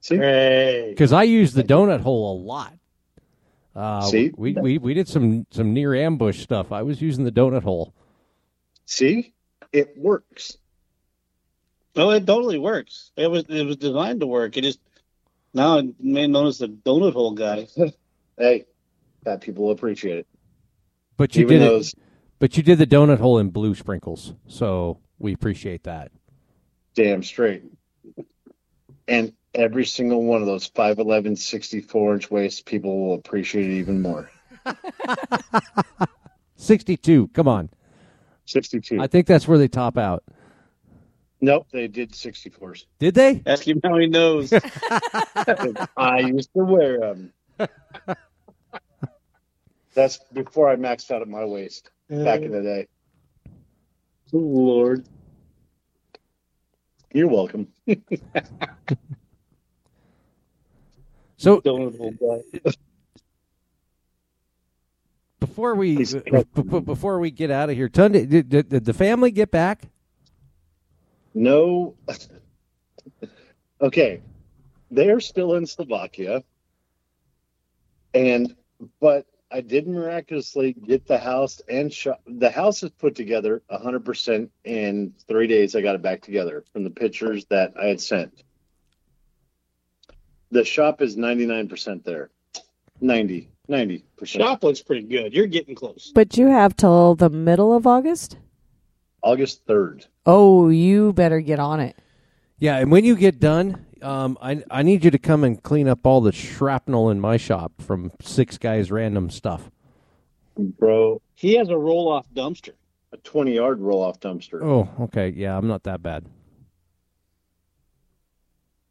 See, 0.00 0.16
because 0.16 1.12
I 1.12 1.24
use 1.24 1.52
the 1.52 1.64
donut 1.64 2.00
hole 2.00 2.32
a 2.32 2.36
lot. 2.40 2.74
Uh, 3.74 4.02
See? 4.02 4.32
we, 4.36 4.52
we 4.52 4.78
we 4.78 4.94
did 4.94 5.08
some 5.08 5.46
some 5.50 5.74
near 5.74 5.94
ambush 5.94 6.40
stuff. 6.40 6.70
I 6.70 6.82
was 6.82 7.02
using 7.02 7.24
the 7.24 7.32
donut 7.32 7.64
hole. 7.64 7.92
see, 8.86 9.32
it 9.72 9.94
works. 9.96 10.58
Oh, 11.98 12.10
it 12.10 12.26
totally 12.26 12.58
works. 12.58 13.10
It 13.16 13.28
was 13.30 13.44
it 13.48 13.64
was 13.64 13.76
designed 13.76 14.20
to 14.20 14.26
work. 14.26 14.56
It 14.56 14.62
just 14.62 14.78
now 15.52 15.78
it 15.78 15.86
made 16.00 16.30
known 16.30 16.46
as 16.46 16.58
the 16.58 16.68
donut 16.68 17.12
hole 17.12 17.32
guy. 17.32 17.66
Hey, 18.38 18.66
that 19.24 19.40
people 19.40 19.64
will 19.64 19.72
appreciate 19.72 20.18
it. 20.18 20.26
But 21.16 21.34
you 21.34 21.42
Even 21.42 21.58
did 21.58 21.68
those 21.68 21.92
it. 21.92 21.98
But 22.38 22.56
you 22.56 22.62
did 22.62 22.78
the 22.78 22.86
donut 22.86 23.18
hole 23.18 23.38
in 23.40 23.50
blue 23.50 23.74
sprinkles, 23.74 24.32
so 24.46 25.00
we 25.18 25.32
appreciate 25.32 25.82
that. 25.82 26.12
damn 26.94 27.24
straight. 27.24 27.64
And 29.08 29.32
every 29.54 29.84
single 29.86 30.22
one 30.22 30.40
of 30.40 30.46
those 30.46 30.70
5'11, 30.70 31.36
64 31.36 32.14
inch 32.14 32.30
waist 32.30 32.64
people 32.64 33.08
will 33.08 33.14
appreciate 33.14 33.64
it 33.70 33.74
even 33.74 34.00
more. 34.02 34.30
Sixty-two. 36.56 37.28
Come 37.34 37.48
on. 37.48 37.70
62. 38.46 39.00
I 39.00 39.06
think 39.08 39.26
that's 39.26 39.46
where 39.48 39.58
they 39.58 39.68
top 39.68 39.98
out. 39.98 40.22
Nope, 41.40 41.66
they 41.72 41.86
did 41.88 42.12
64s. 42.12 42.84
Did 42.98 43.14
they? 43.14 43.42
Ask 43.46 43.66
him 43.66 43.80
how 43.84 43.96
he 43.96 44.06
knows. 44.08 44.52
I 45.96 46.18
used 46.20 46.50
to 46.56 46.64
wear 46.64 46.98
them. 46.98 47.32
That's 49.94 50.18
before 50.32 50.68
I 50.68 50.76
maxed 50.76 51.10
out 51.10 51.22
at 51.22 51.28
my 51.28 51.44
waist 51.44 51.90
back 52.08 52.40
in 52.42 52.50
the 52.52 52.62
day. 52.62 52.86
Oh, 54.32 54.38
Lord. 54.38 55.06
You're 57.12 57.28
welcome. 57.28 57.68
So 61.40 61.60
Donut 61.60 61.96
hole 61.96 62.10
guy. 62.62 62.70
before 65.38 65.76
we 65.76 65.94
He's- 65.94 66.12
b- 66.14 66.42
b- 66.52 66.80
before 66.80 67.20
we 67.20 67.30
get 67.30 67.50
out 67.52 67.70
of 67.70 67.76
here, 67.76 67.88
Tunde, 67.88 68.28
did, 68.28 68.48
did, 68.48 68.68
did 68.68 68.84
the 68.84 68.92
family 68.92 69.30
get 69.30 69.52
back? 69.52 69.82
No. 71.34 71.94
okay. 73.80 74.22
They're 74.90 75.20
still 75.20 75.54
in 75.54 75.66
Slovakia. 75.66 76.42
And, 78.14 78.56
but 79.00 79.26
I 79.50 79.60
did 79.60 79.86
miraculously 79.86 80.72
get 80.72 81.06
the 81.06 81.18
house 81.18 81.60
and 81.68 81.92
shop. 81.92 82.20
The 82.26 82.50
house 82.50 82.82
is 82.82 82.90
put 82.90 83.14
together 83.14 83.62
100% 83.70 84.48
in 84.64 85.14
three 85.26 85.46
days. 85.46 85.74
I 85.74 85.80
got 85.80 85.94
it 85.94 86.02
back 86.02 86.22
together 86.22 86.64
from 86.72 86.84
the 86.84 86.90
pictures 86.90 87.46
that 87.46 87.72
I 87.80 87.86
had 87.86 88.00
sent. 88.00 88.42
The 90.50 90.64
shop 90.64 91.02
is 91.02 91.16
99% 91.16 92.04
there. 92.04 92.30
90, 93.00 93.50
90%. 93.68 94.02
Shop 94.24 94.64
looks 94.64 94.82
pretty 94.82 95.06
good. 95.06 95.32
You're 95.32 95.46
getting 95.46 95.74
close. 95.74 96.12
But 96.14 96.36
you 96.36 96.48
have 96.48 96.76
till 96.76 97.14
the 97.14 97.30
middle 97.30 97.74
of 97.74 97.86
August? 97.86 98.38
August 99.28 99.66
3rd. 99.66 100.06
Oh, 100.24 100.70
you 100.70 101.12
better 101.12 101.40
get 101.42 101.58
on 101.58 101.80
it. 101.80 101.96
Yeah, 102.58 102.78
and 102.78 102.90
when 102.90 103.04
you 103.04 103.14
get 103.14 103.38
done, 103.38 103.84
um, 104.00 104.38
I 104.40 104.62
I 104.70 104.82
need 104.82 105.04
you 105.04 105.10
to 105.10 105.18
come 105.18 105.44
and 105.44 105.62
clean 105.62 105.86
up 105.86 106.06
all 106.06 106.22
the 106.22 106.32
shrapnel 106.32 107.10
in 107.10 107.20
my 107.20 107.36
shop 107.36 107.72
from 107.82 108.10
six 108.22 108.56
guys' 108.56 108.90
random 108.90 109.28
stuff. 109.28 109.70
Bro, 110.56 111.20
He 111.34 111.54
has 111.56 111.68
a 111.68 111.76
roll 111.76 112.10
off 112.10 112.26
dumpster. 112.34 112.72
a 113.12 113.16
20 113.18 113.54
yard 113.54 113.80
roll 113.80 114.02
off 114.02 114.18
dumpster. 114.18 114.62
Oh, 114.62 114.88
okay, 115.04 115.28
yeah, 115.28 115.56
I'm 115.58 115.68
not 115.68 115.82
that 115.84 116.02
bad. 116.02 116.24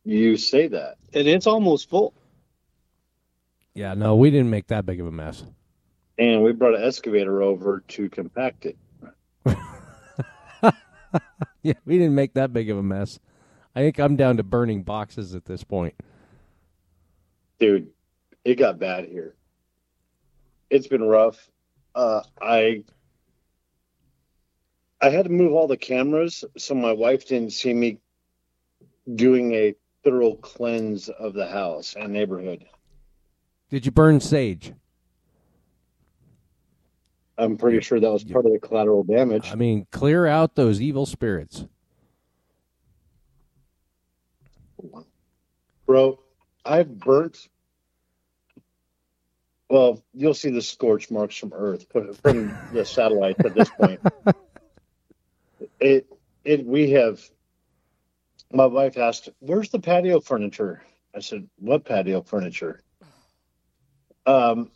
You 0.05 0.37
say 0.37 0.67
that. 0.67 0.97
And 1.13 1.27
it's 1.27 1.47
almost 1.47 1.89
full. 1.89 2.13
Yeah, 3.73 3.95
no, 3.95 4.15
we 4.15 4.29
didn't 4.29 4.49
make 4.51 4.67
that 4.67 4.85
big 4.85 5.01
of 5.01 5.07
a 5.07 5.11
mess. 5.11 5.43
And 6.19 6.41
we 6.43 6.51
brought 6.53 6.75
an 6.75 6.83
excavator 6.83 7.41
over 7.41 7.83
to 7.89 8.09
compact 8.09 8.65
it. 8.67 8.77
Yeah, 11.63 11.73
we 11.85 11.97
didn't 11.97 12.15
make 12.15 12.33
that 12.35 12.53
big 12.53 12.69
of 12.69 12.77
a 12.77 12.83
mess. 12.83 13.19
I 13.75 13.81
think 13.81 13.99
I'm 13.99 14.15
down 14.15 14.37
to 14.37 14.43
burning 14.43 14.83
boxes 14.83 15.35
at 15.35 15.45
this 15.45 15.63
point. 15.65 15.95
dude 17.59 17.89
it 18.47 18.55
got 18.55 18.79
bad 18.79 19.09
here. 19.09 19.35
It's 20.69 20.87
been 20.87 21.03
rough. 21.03 21.51
Uh, 21.93 22.21
I 22.41 22.85
I 25.01 25.09
had 25.09 25.25
to 25.25 25.31
move 25.31 25.51
all 25.51 25.67
the 25.67 25.75
cameras 25.75 26.45
so 26.57 26.73
my 26.73 26.93
wife 26.93 27.27
didn't 27.27 27.51
see 27.51 27.73
me 27.73 27.99
doing 29.13 29.53
a 29.53 29.75
thorough 30.05 30.35
cleanse 30.35 31.09
of 31.09 31.33
the 31.33 31.45
house 31.45 31.93
and 31.99 32.13
neighborhood. 32.13 32.63
Did 33.69 33.85
you 33.85 33.91
burn 33.91 34.21
sage? 34.21 34.71
I'm 37.37 37.57
pretty 37.57 37.81
sure 37.81 37.99
that 37.99 38.11
was 38.11 38.23
part 38.23 38.45
of 38.45 38.51
the 38.51 38.59
collateral 38.59 39.03
damage. 39.03 39.51
I 39.51 39.55
mean, 39.55 39.85
clear 39.91 40.25
out 40.25 40.55
those 40.55 40.81
evil 40.81 41.05
spirits. 41.05 41.65
Bro, 45.85 46.19
I've 46.65 46.97
burnt. 46.97 47.47
Well, 49.69 50.03
you'll 50.13 50.33
see 50.33 50.49
the 50.49 50.61
scorch 50.61 51.11
marks 51.11 51.35
from 51.35 51.53
Earth 51.53 51.85
from 51.91 52.57
the 52.73 52.85
satellites 52.85 53.39
at 53.43 53.53
this 53.53 53.69
point. 53.69 53.99
It, 55.79 56.07
it, 56.43 56.65
we 56.65 56.91
have. 56.91 57.21
My 58.51 58.65
wife 58.65 58.97
asked, 58.97 59.29
"Where's 59.39 59.69
the 59.69 59.79
patio 59.79 60.19
furniture?" 60.21 60.81
I 61.13 61.19
said, 61.19 61.49
"What 61.59 61.85
patio 61.85 62.21
furniture?" 62.21 62.81
Um, 64.25 64.71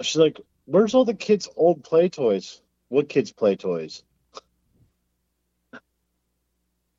she's 0.00 0.16
like, 0.16 0.40
"Where's 0.66 0.94
all 0.94 1.04
the 1.04 1.14
kids' 1.14 1.48
old 1.56 1.84
play 1.84 2.08
toys? 2.08 2.60
What 2.88 3.08
kids' 3.08 3.32
play 3.32 3.56
toys?" 3.56 4.02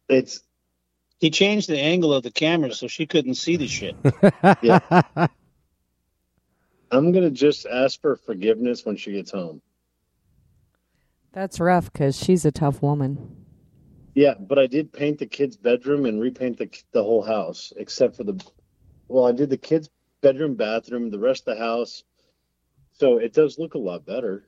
It's 0.08 0.44
He 1.20 1.32
changed 1.32 1.70
the 1.70 1.80
angle 1.80 2.14
of 2.14 2.24
the 2.24 2.32
camera 2.32 2.74
so 2.74 2.88
she 2.88 3.06
couldn't 3.06 3.36
see 3.36 3.56
the 3.58 3.68
shit. 3.68 3.96
yeah. 4.62 4.80
I'm 6.92 7.12
gonna 7.12 7.32
just 7.32 7.66
ask 7.66 8.00
for 8.02 8.16
forgiveness 8.16 8.86
when 8.86 8.96
she 8.96 9.14
gets 9.14 9.32
home. 9.32 9.62
That's 11.32 11.60
rough 11.60 11.92
because 11.92 12.18
she's 12.18 12.46
a 12.46 12.52
tough 12.52 12.82
woman. 12.82 13.46
Yeah, 14.14 14.36
but 14.40 14.58
I 14.58 14.68
did 14.68 14.94
paint 14.94 15.20
the 15.20 15.26
kids' 15.26 15.58
bedroom 15.58 16.06
and 16.06 16.22
repaint 16.22 16.58
the 16.58 16.70
the 16.94 17.04
whole 17.04 17.22
house 17.22 17.74
except 17.76 18.16
for 18.16 18.24
the. 18.24 18.42
Well, 19.08 19.26
I 19.26 19.34
did 19.34 19.50
the 19.50 19.58
kids' 19.58 19.90
bedroom, 20.22 20.56
bathroom, 20.56 21.10
the 21.10 21.20
rest 21.20 21.48
of 21.48 21.58
the 21.58 21.64
house, 21.64 22.04
so 22.98 23.18
it 23.18 23.34
does 23.34 23.58
look 23.60 23.74
a 23.76 23.80
lot 23.80 24.06
better. 24.06 24.48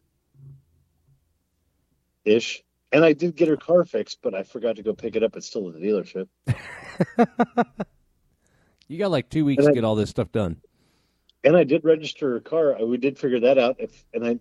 Ish, 2.25 2.63
and 2.91 3.05
I 3.05 3.13
did 3.13 3.35
get 3.35 3.47
her 3.47 3.57
car 3.57 3.85
fixed, 3.85 4.19
but 4.21 4.33
I 4.33 4.43
forgot 4.43 4.75
to 4.77 4.83
go 4.83 4.93
pick 4.93 5.15
it 5.15 5.23
up. 5.23 5.35
It's 5.37 5.47
still 5.47 5.67
at 5.69 5.75
the 5.75 5.79
dealership. 5.81 6.27
You 8.89 8.97
got 8.97 9.11
like 9.11 9.29
two 9.29 9.43
weeks 9.43 9.65
And 9.65 9.67
to 9.67 9.71
I- 9.71 9.75
get 9.75 9.83
all 9.83 9.95
this 9.95 10.09
stuff 10.09 10.31
done. 10.31 10.61
And 11.43 11.55
I 11.55 11.63
did 11.63 11.83
register 11.83 12.31
her 12.31 12.39
car. 12.39 12.77
We 12.85 12.97
did 12.97 13.17
figure 13.19 13.39
that 13.41 13.57
out. 13.57 13.75
If 13.79 14.03
and 14.13 14.25
I, 14.25 14.39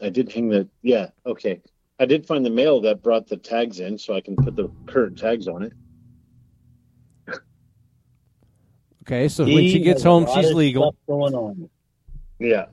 I 0.00 0.08
did 0.08 0.32
hang 0.32 0.48
the 0.48 0.68
yeah 0.82 1.10
okay. 1.24 1.60
I 2.00 2.06
did 2.06 2.26
find 2.26 2.44
the 2.44 2.50
mail 2.50 2.80
that 2.80 3.02
brought 3.02 3.28
the 3.28 3.36
tags 3.36 3.80
in, 3.80 3.96
so 3.96 4.14
I 4.14 4.20
can 4.20 4.34
put 4.34 4.56
the 4.56 4.70
current 4.86 5.18
tags 5.18 5.46
on 5.46 5.62
it. 5.62 5.72
Okay, 9.02 9.28
so 9.28 9.44
when 9.44 9.68
she 9.68 9.80
gets 9.80 10.02
home, 10.02 10.26
she's 10.34 10.52
legal. 10.52 10.82
stuff 10.92 10.94
going 11.06 11.34
on. 11.34 11.68
Yeah, 12.38 12.66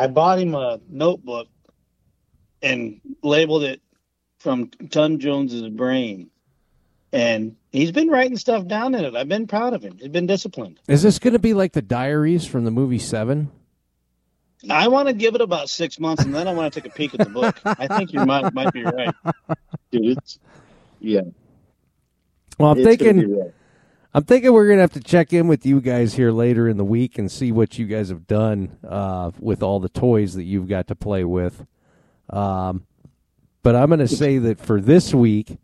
I 0.00 0.06
bought 0.06 0.38
him 0.38 0.54
a 0.54 0.80
notebook 0.88 1.46
and 2.62 3.02
labeled 3.22 3.64
it 3.64 3.82
from 4.38 4.70
Ton 4.88 5.18
Jones's 5.18 5.68
brain. 5.68 6.30
And 7.12 7.56
he's 7.70 7.92
been 7.92 8.08
writing 8.08 8.38
stuff 8.38 8.66
down 8.66 8.94
in 8.94 9.04
it. 9.04 9.14
I've 9.14 9.28
been 9.28 9.46
proud 9.46 9.74
of 9.74 9.82
him. 9.82 9.98
He's 9.98 10.08
been 10.08 10.26
disciplined. 10.26 10.80
Is 10.88 11.02
this 11.02 11.18
going 11.18 11.34
to 11.34 11.38
be 11.38 11.52
like 11.52 11.72
the 11.72 11.82
diaries 11.82 12.46
from 12.46 12.64
the 12.64 12.70
movie 12.70 12.98
Seven? 12.98 13.50
I 14.70 14.88
want 14.88 15.08
to 15.08 15.14
give 15.14 15.34
it 15.34 15.42
about 15.42 15.68
six 15.68 16.00
months, 16.00 16.24
and 16.24 16.34
then 16.34 16.48
I 16.48 16.54
want 16.54 16.72
to 16.72 16.80
take 16.80 16.90
a 16.90 16.94
peek 16.94 17.12
at 17.12 17.20
the 17.20 17.30
book. 17.30 17.58
I 17.64 17.86
think 17.86 18.14
you 18.14 18.24
might 18.24 18.52
might 18.54 18.72
be 18.72 18.84
right. 18.84 19.14
dude, 19.90 20.18
it's 20.18 20.38
yeah. 20.98 21.22
Well, 22.58 22.72
I'm 22.72 22.78
it's 22.78 23.02
gonna 23.02 23.20
thinking. 23.20 23.52
Be 24.14 24.16
rough. 24.16 24.22
I'm 24.22 24.24
thinking 24.24 24.52
we're 24.52 24.68
gonna 24.68 24.82
have 24.82 24.92
to 24.94 25.00
check 25.00 25.32
in 25.32 25.48
with 25.48 25.66
you 25.66 25.80
guys 25.80 26.14
here 26.14 26.32
later 26.32 26.68
in 26.68 26.76
the 26.76 26.84
week 26.84 27.18
and 27.18 27.30
see 27.30 27.52
what 27.52 27.78
you 27.78 27.86
guys 27.86 28.08
have 28.08 28.26
done 28.26 28.78
uh, 28.86 29.30
with 29.38 29.62
all 29.62 29.80
the 29.80 29.88
toys 29.88 30.34
that 30.34 30.44
you've 30.44 30.68
got 30.68 30.88
to 30.88 30.94
play 30.96 31.24
with. 31.24 31.66
Um, 32.30 32.86
but 33.62 33.76
I'm 33.76 33.90
gonna 33.90 34.08
say 34.08 34.38
that 34.38 34.58
for 34.60 34.80
this 34.80 35.14
week, 35.14 35.58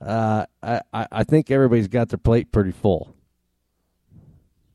uh, 0.00 0.46
I, 0.62 0.80
I 0.92 1.06
I 1.12 1.24
think 1.24 1.50
everybody's 1.50 1.88
got 1.88 2.08
their 2.08 2.18
plate 2.18 2.52
pretty 2.52 2.72
full. 2.72 3.14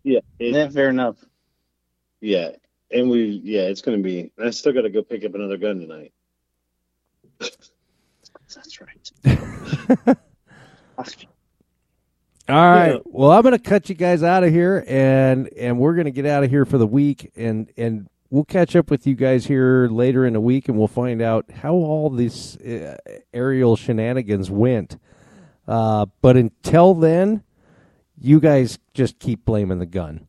Yeah, 0.03 0.19
it, 0.39 0.53
Yeah, 0.53 0.69
fair 0.69 0.89
enough. 0.89 1.17
yeah, 2.21 2.51
and 2.91 3.09
we 3.09 3.41
yeah, 3.43 3.63
it's 3.63 3.81
gonna 3.81 3.97
be. 3.99 4.31
I 4.43 4.51
still 4.51 4.73
got 4.73 4.81
to 4.81 4.89
go 4.91 5.01
pick 5.01 5.25
up 5.25 5.33
another 5.35 5.57
gun 5.57 5.79
tonight. 5.79 6.13
That's 8.53 8.79
right. 8.81 10.17
All 12.47 12.55
right. 12.55 12.93
Yeah. 12.93 12.99
Well, 13.05 13.31
I'm 13.31 13.41
going 13.41 13.53
to 13.53 13.59
cut 13.59 13.89
you 13.89 13.95
guys 13.95 14.21
out 14.21 14.43
of 14.43 14.51
here, 14.51 14.83
and 14.87 15.49
and 15.57 15.79
we're 15.79 15.95
going 15.95 16.05
to 16.05 16.11
get 16.11 16.25
out 16.25 16.43
of 16.43 16.49
here 16.49 16.65
for 16.65 16.77
the 16.77 16.85
week, 16.85 17.31
and 17.35 17.71
and 17.75 18.07
we'll 18.29 18.45
catch 18.45 18.75
up 18.75 18.91
with 18.91 19.07
you 19.07 19.15
guys 19.15 19.47
here 19.47 19.87
later 19.87 20.25
in 20.25 20.33
the 20.33 20.41
week, 20.41 20.69
and 20.69 20.77
we'll 20.77 20.87
find 20.87 21.21
out 21.21 21.49
how 21.49 21.73
all 21.73 22.09
these 22.09 22.57
uh, 22.57 22.97
aerial 23.33 23.75
shenanigans 23.75 24.51
went. 24.51 24.97
Uh, 25.67 26.05
but 26.21 26.37
until 26.37 26.93
then, 26.93 27.43
you 28.19 28.39
guys 28.39 28.77
just 28.93 29.17
keep 29.17 29.43
blaming 29.45 29.79
the 29.79 29.85
gun. 29.87 30.27